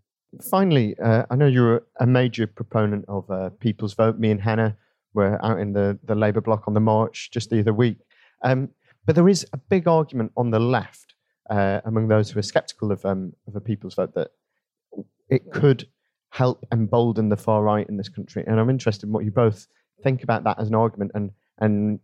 Finally, 0.49 0.97
uh, 1.03 1.25
I 1.31 1.37
know 1.37 1.47
you're 1.47 1.83
a 1.99 2.07
major 2.07 2.47
proponent 2.47 3.05
of 3.09 3.29
uh, 3.31 3.51
People's 3.59 3.95
Vote. 3.95 4.19
Me 4.19 4.31
and 4.31 4.41
Henna 4.41 4.77
were 5.13 5.45
out 5.45 5.59
in 5.59 5.73
the, 5.73 5.99
the 6.05 6.15
Labour 6.15 6.41
bloc 6.41 6.69
on 6.69 6.75
the 6.75 6.81
march 6.81 7.31
just 7.33 7.51
the 7.51 7.59
other 7.59 7.75
week. 7.75 7.99
Um, 8.43 8.69
but 9.07 9.17
there 9.17 9.29
is 9.29 9.45
a 9.53 9.57
big 9.57 9.89
argument 9.89 10.31
on 10.37 10.51
the 10.51 10.61
left 10.61 11.15
uh, 11.49 11.81
among 11.85 12.07
those 12.09 12.31
who 12.31 12.39
are 12.39 12.43
sceptical 12.43 12.93
of, 12.93 13.05
um, 13.05 13.33
of 13.49 13.57
a 13.57 13.61
People's 13.61 13.95
Vote 13.95 14.15
that 14.15 14.29
it 15.29 15.51
could 15.53 15.89
help 16.31 16.65
embolden 16.73 17.29
the 17.29 17.37
far 17.37 17.65
right 17.65 17.89
in 17.89 17.97
this 17.97 18.09
country. 18.09 18.45
And 18.47 18.61
I'm 18.61 18.71
interested 18.71 19.07
in 19.07 19.13
what 19.13 19.25
you 19.25 19.33
both 19.33 19.67
think 20.05 20.23
about 20.23 20.45
that 20.45 20.61
as 20.61 20.69
an 20.69 20.77
argument 20.77 21.11
and, 21.15 21.33
and 21.61 22.01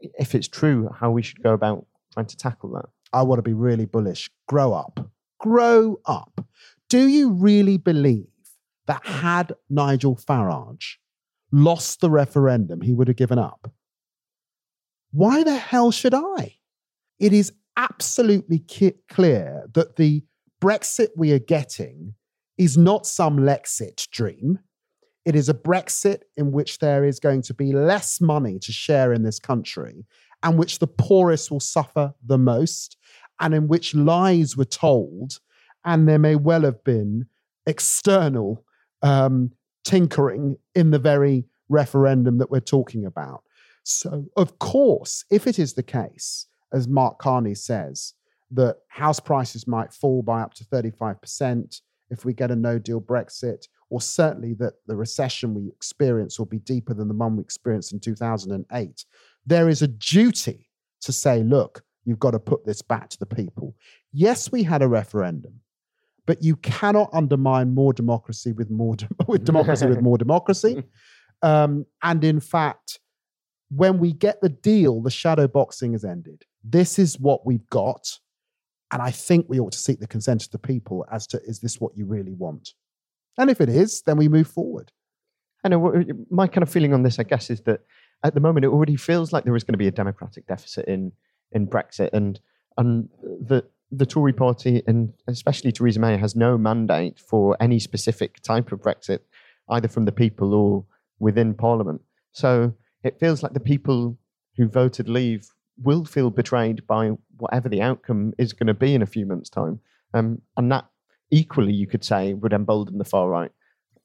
if 0.00 0.34
it's 0.34 0.48
true, 0.48 0.88
how 0.94 1.10
we 1.10 1.22
should 1.22 1.42
go 1.42 1.52
about 1.52 1.86
trying 2.12 2.26
to 2.26 2.36
tackle 2.36 2.70
that. 2.70 2.86
I 3.12 3.22
want 3.22 3.38
to 3.38 3.42
be 3.42 3.54
really 3.54 3.86
bullish. 3.86 4.30
Grow 4.46 4.72
up. 4.72 5.10
Grow 5.40 6.00
up. 6.06 6.44
Do 6.88 7.06
you 7.08 7.30
really 7.30 7.76
believe 7.76 8.26
that 8.86 9.04
had 9.06 9.52
Nigel 9.68 10.16
Farage 10.16 10.96
lost 11.52 12.00
the 12.00 12.10
referendum, 12.10 12.80
he 12.80 12.92
would 12.92 13.08
have 13.08 13.16
given 13.16 13.38
up? 13.38 13.70
Why 15.10 15.42
the 15.42 15.56
hell 15.56 15.90
should 15.90 16.14
I? 16.14 16.56
It 17.18 17.32
is 17.32 17.52
absolutely 17.76 18.64
clear 19.08 19.64
that 19.74 19.96
the 19.96 20.24
Brexit 20.60 21.08
we 21.16 21.32
are 21.32 21.38
getting 21.38 22.14
is 22.56 22.76
not 22.76 23.06
some 23.06 23.38
Lexit 23.38 24.08
dream. 24.10 24.58
It 25.28 25.36
is 25.36 25.50
a 25.50 25.54
Brexit 25.54 26.22
in 26.38 26.52
which 26.52 26.78
there 26.78 27.04
is 27.04 27.20
going 27.20 27.42
to 27.42 27.52
be 27.52 27.74
less 27.74 28.18
money 28.18 28.58
to 28.60 28.72
share 28.72 29.12
in 29.12 29.24
this 29.24 29.38
country 29.38 30.06
and 30.42 30.58
which 30.58 30.78
the 30.78 30.86
poorest 30.86 31.50
will 31.50 31.60
suffer 31.60 32.14
the 32.24 32.38
most, 32.38 32.96
and 33.38 33.52
in 33.52 33.68
which 33.68 33.94
lies 33.94 34.56
were 34.56 34.64
told, 34.64 35.38
and 35.84 36.08
there 36.08 36.18
may 36.18 36.34
well 36.34 36.62
have 36.62 36.82
been 36.82 37.26
external 37.66 38.64
um, 39.02 39.50
tinkering 39.84 40.56
in 40.74 40.92
the 40.92 40.98
very 40.98 41.44
referendum 41.68 42.38
that 42.38 42.50
we're 42.50 42.60
talking 42.60 43.04
about. 43.04 43.42
So, 43.82 44.30
of 44.34 44.58
course, 44.58 45.26
if 45.30 45.46
it 45.46 45.58
is 45.58 45.74
the 45.74 45.82
case, 45.82 46.46
as 46.72 46.88
Mark 46.88 47.18
Carney 47.18 47.54
says, 47.54 48.14
that 48.52 48.76
house 48.88 49.20
prices 49.20 49.66
might 49.66 49.92
fall 49.92 50.22
by 50.22 50.40
up 50.40 50.54
to 50.54 50.64
35% 50.64 51.82
if 52.08 52.24
we 52.24 52.32
get 52.32 52.50
a 52.50 52.56
no 52.56 52.78
deal 52.78 53.02
Brexit, 53.02 53.66
or 53.90 54.00
certainly 54.00 54.54
that 54.54 54.74
the 54.86 54.96
recession 54.96 55.54
we 55.54 55.68
experience 55.68 56.38
will 56.38 56.46
be 56.46 56.58
deeper 56.58 56.94
than 56.94 57.08
the 57.08 57.14
one 57.14 57.36
we 57.36 57.42
experienced 57.42 57.92
in 57.92 58.00
2008, 58.00 59.04
there 59.46 59.68
is 59.68 59.82
a 59.82 59.88
duty 59.88 60.68
to 61.00 61.12
say, 61.12 61.42
look, 61.42 61.82
you've 62.04 62.18
got 62.18 62.32
to 62.32 62.38
put 62.38 62.66
this 62.66 62.82
back 62.82 63.08
to 63.10 63.18
the 63.18 63.26
people. 63.26 63.74
Yes, 64.12 64.52
we 64.52 64.62
had 64.62 64.82
a 64.82 64.88
referendum, 64.88 65.60
but 66.26 66.42
you 66.42 66.56
cannot 66.56 67.10
undermine 67.12 67.74
more 67.74 67.92
democracy 67.92 68.52
with 68.52 68.70
more 68.70 68.96
de- 68.96 69.08
with 69.26 69.44
democracy 69.44 69.86
with 69.86 70.00
more 70.00 70.18
democracy. 70.18 70.82
Um, 71.40 71.86
and 72.02 72.24
in 72.24 72.40
fact, 72.40 72.98
when 73.70 73.98
we 73.98 74.12
get 74.12 74.40
the 74.40 74.48
deal, 74.48 75.00
the 75.00 75.10
shadow 75.10 75.46
boxing 75.46 75.92
has 75.92 76.04
ended. 76.04 76.44
This 76.64 76.98
is 76.98 77.18
what 77.20 77.46
we've 77.46 77.68
got. 77.70 78.18
And 78.90 79.02
I 79.02 79.12
think 79.12 79.46
we 79.48 79.60
ought 79.60 79.72
to 79.72 79.78
seek 79.78 80.00
the 80.00 80.08
consent 80.08 80.44
of 80.44 80.50
the 80.50 80.58
people 80.58 81.06
as 81.12 81.26
to 81.28 81.40
is 81.44 81.60
this 81.60 81.80
what 81.80 81.96
you 81.96 82.06
really 82.06 82.34
want? 82.34 82.72
And 83.38 83.50
if 83.50 83.60
it 83.60 83.68
is, 83.68 84.02
then 84.02 84.16
we 84.16 84.28
move 84.28 84.48
forward. 84.48 84.92
And 85.64 86.26
my 86.30 86.46
kind 86.46 86.62
of 86.62 86.68
feeling 86.68 86.92
on 86.92 87.02
this, 87.02 87.18
I 87.18 87.22
guess, 87.22 87.50
is 87.50 87.62
that 87.62 87.80
at 88.22 88.34
the 88.34 88.40
moment 88.40 88.64
it 88.64 88.68
already 88.68 88.96
feels 88.96 89.32
like 89.32 89.44
there 89.44 89.56
is 89.56 89.64
going 89.64 89.74
to 89.74 89.78
be 89.78 89.86
a 89.86 89.92
democratic 89.92 90.46
deficit 90.46 90.86
in 90.86 91.12
in 91.52 91.66
Brexit, 91.66 92.10
and 92.12 92.38
and 92.76 93.08
the 93.22 93.64
the 93.90 94.06
Tory 94.06 94.32
party 94.32 94.82
and 94.86 95.14
especially 95.26 95.72
Theresa 95.72 95.98
May 95.98 96.16
has 96.16 96.36
no 96.36 96.58
mandate 96.58 97.18
for 97.18 97.56
any 97.58 97.78
specific 97.78 98.40
type 98.42 98.70
of 98.70 98.80
Brexit, 98.80 99.20
either 99.70 99.88
from 99.88 100.04
the 100.04 100.12
people 100.12 100.54
or 100.54 100.84
within 101.18 101.54
Parliament. 101.54 102.02
So 102.32 102.74
it 103.02 103.18
feels 103.18 103.42
like 103.42 103.54
the 103.54 103.60
people 103.60 104.18
who 104.56 104.68
voted 104.68 105.08
Leave 105.08 105.48
will 105.82 106.04
feel 106.04 106.30
betrayed 106.30 106.86
by 106.86 107.12
whatever 107.36 107.68
the 107.68 107.80
outcome 107.80 108.34
is 108.36 108.52
going 108.52 108.66
to 108.66 108.74
be 108.74 108.94
in 108.94 109.02
a 109.02 109.06
few 109.06 109.24
months' 109.24 109.48
time. 109.48 109.80
Um, 110.12 110.42
and 110.56 110.70
that 110.70 110.86
equally, 111.30 111.72
you 111.72 111.86
could 111.86 112.04
say, 112.04 112.34
would 112.34 112.52
embolden 112.52 112.98
the 112.98 113.04
far 113.04 113.28
right. 113.28 113.52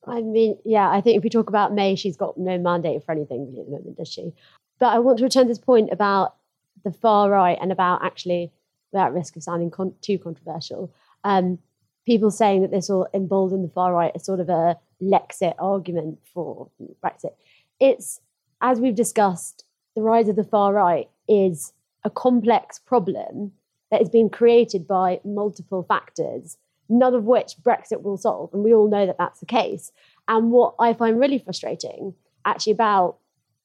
I 0.06 0.22
mean, 0.22 0.58
yeah, 0.66 0.90
I 0.90 1.02
think 1.02 1.18
if 1.18 1.24
we 1.24 1.30
talk 1.30 1.50
about 1.50 1.74
May, 1.74 1.96
she's 1.96 2.18
got 2.18 2.38
no 2.38 2.58
mandate 2.58 3.04
for 3.04 3.12
anything 3.14 3.56
at 3.58 3.66
the 3.66 3.72
moment, 3.72 3.98
does 3.98 4.10
she? 4.10 4.34
But 4.80 4.88
I 4.88 5.00
want 5.00 5.18
to 5.20 5.24
return 5.24 5.44
to 5.44 5.48
this 5.48 5.60
point 5.60 5.90
about 5.92 6.36
the 6.84 6.92
far 6.92 7.30
right 7.30 7.58
and 7.62 7.72
about 7.72 8.04
actually, 8.04 8.52
without 8.92 9.14
risk 9.14 9.36
of 9.36 9.44
sounding 9.44 9.72
con- 9.72 9.96
too 10.02 10.18
controversial, 10.18 10.94
um, 11.24 11.60
people 12.06 12.32
saying 12.32 12.62
that 12.62 12.72
this 12.72 12.90
will 12.90 13.08
embolden 13.14 13.62
the 13.62 13.70
far 13.70 13.94
right 13.94 14.12
is 14.14 14.26
sort 14.26 14.42
of 14.42 14.50
a 14.50 14.78
Lexit 15.02 15.54
argument 15.60 16.20
for 16.34 16.70
Brexit. 17.04 17.36
It's, 17.80 18.20
as 18.62 18.80
we've 18.80 18.96
discussed, 18.96 19.64
the 19.96 20.02
rise 20.02 20.28
of 20.28 20.36
the 20.36 20.44
far 20.44 20.74
right 20.74 21.10
is 21.28 21.72
a 22.04 22.10
complex 22.10 22.80
problem 22.80 23.54
that 23.92 24.02
is 24.02 24.10
being 24.10 24.30
created 24.30 24.88
by 24.88 25.22
multiple 25.24 25.84
factors, 25.84 26.58
none 26.90 27.14
of 27.14 27.24
which 27.24 27.56
Brexit 27.62 28.02
will 28.02 28.18
solve. 28.18 28.54
And 28.54 28.64
we 28.64 28.74
all 28.74 28.90
know 28.90 29.06
that 29.06 29.18
that's 29.18 29.40
the 29.40 29.46
case. 29.46 29.92
And 30.28 30.52
what 30.52 30.76
I 30.80 30.94
find 30.94 31.20
really 31.20 31.40
frustrating 31.40 32.14
actually 32.46 32.74
about 32.74 33.18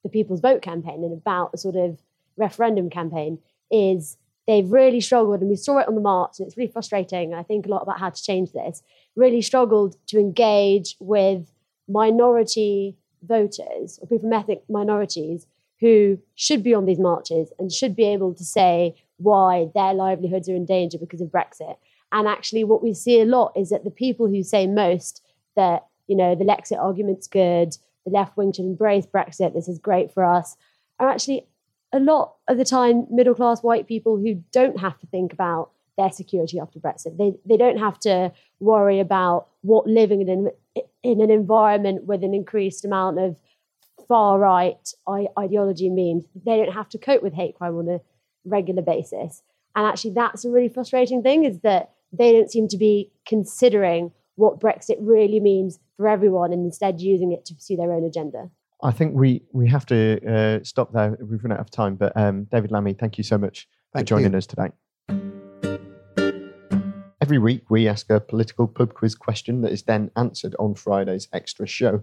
the 0.03 0.09
People's 0.09 0.41
Vote 0.41 0.63
campaign 0.63 1.05
and 1.05 1.13
about 1.13 1.53
the 1.53 1.59
sort 1.59 1.77
of 1.77 2.01
referendum 2.37 2.89
campaign 2.91 3.39
is 3.71 4.17
they've 4.47 4.71
really 4.71 5.01
struggled, 5.01 5.41
and 5.41 5.51
we 5.51 5.57
saw 5.57 5.79
it 5.79 5.89
on 5.89 5.95
the 5.95 6.01
march, 6.01 6.39
and 6.39 6.47
it's 6.47 6.57
really 6.57 6.71
frustrating. 6.71 7.35
I 7.35 7.43
think 7.43 7.67
a 7.67 7.69
lot 7.69 7.83
about 7.83 8.01
how 8.01 8.11
to 8.11 8.23
change 8.23 8.53
this. 8.53 8.83
Really 9.15 9.43
struggled 9.43 9.97
to 10.07 10.19
engage 10.19 10.97
with 11.01 11.53
minority 11.89 12.97
voters 13.23 13.99
or 14.01 14.07
people 14.07 14.21
from 14.21 14.33
ethnic 14.33 14.63
minorities 14.69 15.47
who 15.81 16.19
should 16.35 16.63
be 16.63 16.75
on 16.75 16.87
these 16.87 16.99
marches 16.99 17.53
and 17.59 17.73
should 17.73 17.95
be 17.95 18.05
able 18.05 18.35
to 18.35 18.45
say 18.45 18.95
why 19.19 19.69
their 19.75 19.95
livelihoods 19.95 20.49
are 20.49 20.55
in 20.55 20.65
danger 20.65 20.99
because 20.99 21.21
of 21.21 21.29
Brexit. 21.29 21.77
And 22.13 22.27
actually, 22.27 22.65
what 22.65 22.83
we 22.83 22.95
see 22.95 23.21
a 23.21 23.27
lot 23.27 23.53
is 23.57 23.71
that 23.71 23.85
the 23.85 23.91
people 23.91 24.29
who 24.29 24.43
say 24.43 24.67
most 24.67 25.23
that, 25.57 25.87
you 26.07 26.17
know, 26.17 26.35
the 26.35 26.45
Lexit 26.45 26.79
argument's 26.79 27.27
good, 27.27 27.77
the 28.05 28.13
left 28.13 28.37
wing 28.37 28.53
should 28.53 28.65
embrace 28.65 29.07
Brexit, 29.07 29.55
this 29.55 29.69
is 29.69 29.79
great 29.79 30.13
for 30.13 30.25
us, 30.25 30.57
are 30.99 31.09
actually 31.09 31.47
a 31.93 32.01
lot 32.01 32.35
of 32.49 32.59
the 32.59 32.65
time 32.65 33.07
middle 33.11 33.35
class 33.35 33.63
white 33.63 33.87
people 33.87 34.17
who 34.17 34.43
don't 34.53 34.81
have 34.81 34.99
to 34.99 35.07
think 35.07 35.33
about 35.33 35.71
their 35.97 36.11
security 36.11 36.61
after 36.61 36.79
Brexit. 36.79 37.17
They, 37.19 37.35
they 37.45 37.57
don't 37.57 37.79
have 37.79 37.99
to 38.01 38.33
worry 38.61 39.01
about 39.01 39.49
what 39.63 39.87
living 39.87 40.23
in 40.23 40.29
an, 40.29 40.51
in 41.03 41.21
an 41.21 41.31
environment 41.31 42.05
with 42.05 42.23
an 42.23 42.35
increased 42.35 42.85
amount 42.85 43.19
of 43.19 43.37
far 44.07 44.39
right 44.39 44.89
ideology 45.39 45.91
means. 45.91 46.25
They 46.47 46.57
don't 46.57 46.73
have 46.73 46.89
to 46.91 46.99
cope 46.99 47.23
with 47.23 47.35
hate 47.35 47.57
crime 47.57 47.77
on 47.77 47.89
a 47.89 48.01
regular 48.45 48.83
basis. 48.83 49.43
And 49.75 49.87
actually, 49.87 50.15
that's 50.15 50.45
a 50.45 50.51
really 50.51 50.69
frustrating 50.69 51.23
thing 51.23 51.45
is 51.45 51.61
that 51.61 51.91
they 52.13 52.33
don't 52.33 52.51
seem 52.51 52.69
to 52.69 52.77
be 52.77 53.11
considering 53.27 54.13
what 54.37 54.61
Brexit 54.61 54.97
really 55.01 55.41
means 55.41 55.79
for 55.97 56.09
everyone 56.09 56.53
and 56.53 56.65
instead 56.65 57.01
using 57.01 57.33
it 57.33 57.45
to 57.47 57.55
pursue 57.55 57.77
their 57.77 57.93
own 57.93 58.05
agenda. 58.05 58.51
I 58.83 58.93
think 58.93 59.15
we, 59.15 59.43
we 59.53 59.69
have 59.69 59.85
to 59.87 60.21
uh, 60.25 60.65
stop 60.65 60.93
there. 60.93 61.19
We've 61.21 61.43
run 61.43 61.53
out 61.53 61.59
of 61.59 61.71
time. 61.71 61.97
But 61.97 62.17
um, 62.17 62.45
David 62.45 62.71
Lammy, 62.71 62.95
thank 62.95 63.19
you 63.19 63.25
so 63.25 63.37
much 63.37 63.69
thank 63.93 64.07
for 64.07 64.09
joining 64.09 64.33
you. 64.33 64.39
us 64.39 64.47
today. 64.47 64.69
Every 67.21 67.39
week, 67.39 67.69
we 67.69 67.89
ask 67.89 68.09
a 68.09 68.21
political 68.21 68.69
pub 68.69 68.95
quiz 68.95 69.15
question 69.15 69.61
that 69.63 69.73
is 69.73 69.83
then 69.83 70.11
answered 70.17 70.55
on 70.59 70.75
Friday's 70.75 71.29
extra 71.33 71.67
show. 71.67 72.03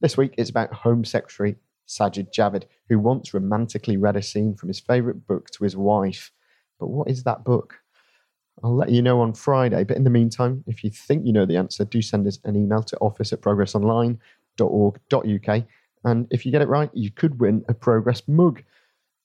This 0.00 0.16
week, 0.16 0.34
it's 0.36 0.50
about 0.50 0.72
Home 0.72 1.04
Secretary 1.04 1.56
Sajid 1.88 2.32
Javid, 2.36 2.64
who 2.88 2.98
once 2.98 3.32
romantically 3.32 3.96
read 3.96 4.16
a 4.16 4.22
scene 4.22 4.54
from 4.54 4.68
his 4.68 4.80
favourite 4.80 5.26
book 5.26 5.48
to 5.50 5.64
his 5.64 5.76
wife. 5.76 6.32
But 6.78 6.88
what 6.88 7.08
is 7.08 7.22
that 7.22 7.44
book? 7.44 7.76
I'll 8.62 8.76
let 8.76 8.90
you 8.90 9.02
know 9.02 9.20
on 9.20 9.34
Friday. 9.34 9.82
But 9.84 9.96
in 9.96 10.04
the 10.04 10.10
meantime, 10.10 10.62
if 10.66 10.84
you 10.84 10.90
think 10.90 11.26
you 11.26 11.32
know 11.32 11.46
the 11.46 11.56
answer, 11.56 11.84
do 11.84 12.02
send 12.02 12.26
us 12.26 12.38
an 12.44 12.56
email 12.56 12.82
to 12.84 12.96
office 12.98 13.32
at 13.32 13.40
progressonline.org.uk. 13.40 15.64
And 16.04 16.28
if 16.30 16.46
you 16.46 16.52
get 16.52 16.62
it 16.62 16.68
right, 16.68 16.90
you 16.92 17.10
could 17.10 17.40
win 17.40 17.64
a 17.68 17.74
Progress 17.74 18.22
mug. 18.28 18.62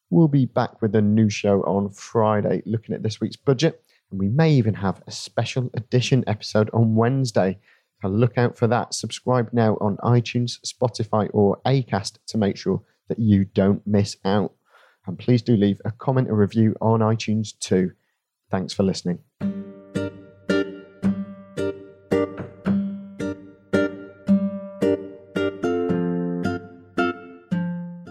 We'll 0.09 0.27
be 0.27 0.45
back 0.45 0.81
with 0.81 0.95
a 0.95 1.01
new 1.01 1.29
show 1.29 1.61
on 1.63 1.89
Friday 1.89 2.63
looking 2.65 2.95
at 2.95 3.03
this 3.03 3.21
week's 3.21 3.35
budget. 3.35 3.83
And 4.11 4.19
we 4.19 4.29
may 4.29 4.53
even 4.53 4.75
have 4.75 5.01
a 5.07 5.11
special 5.11 5.69
edition 5.73 6.23
episode 6.27 6.69
on 6.73 6.95
Wednesday. 6.95 7.57
So 8.01 8.07
look 8.09 8.37
out 8.37 8.57
for 8.57 8.67
that. 8.67 8.93
Subscribe 8.93 9.49
now 9.53 9.77
on 9.81 9.97
iTunes, 9.97 10.59
Spotify, 10.61 11.29
or 11.33 11.59
Acast 11.65 12.19
to 12.27 12.37
make 12.37 12.57
sure 12.57 12.83
that 13.07 13.17
you 13.17 13.45
don't 13.45 13.81
miss 13.87 14.17
out. 14.25 14.53
And 15.07 15.17
please 15.17 15.41
do 15.41 15.55
leave 15.55 15.81
a 15.85 15.91
comment 15.91 16.29
or 16.29 16.35
review 16.35 16.75
on 16.79 16.99
iTunes 16.99 17.57
too. 17.59 17.93
Thanks 18.53 18.71
for 18.71 18.83
listening. 18.83 19.17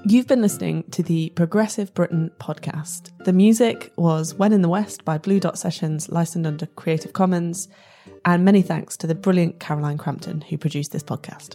You've 0.05 0.27
been 0.27 0.43
listening 0.43 0.83
to 0.91 1.05
the 1.05 1.31
Progressive 1.37 1.95
Britain 1.95 2.33
podcast. 2.41 3.13
The 3.25 3.33
music 3.33 3.93
was 3.95 4.35
When 4.35 4.53
in 4.53 4.63
the 4.63 4.69
West 4.69 5.05
by 5.05 5.17
Blue 5.17 5.39
Dot 5.39 5.61
Sessions, 5.61 6.09
licensed 6.09 6.49
under 6.49 6.67
Creative 6.67 7.13
Commons. 7.13 7.69
And 8.25 8.45
many 8.45 8.63
thanks 8.63 8.97
to 8.97 9.07
the 9.07 9.15
brilliant 9.15 9.61
Caroline 9.61 9.97
Crampton 9.97 10.41
who 10.41 10.59
produced 10.59 10.91
this 10.91 11.05
podcast. 11.05 11.55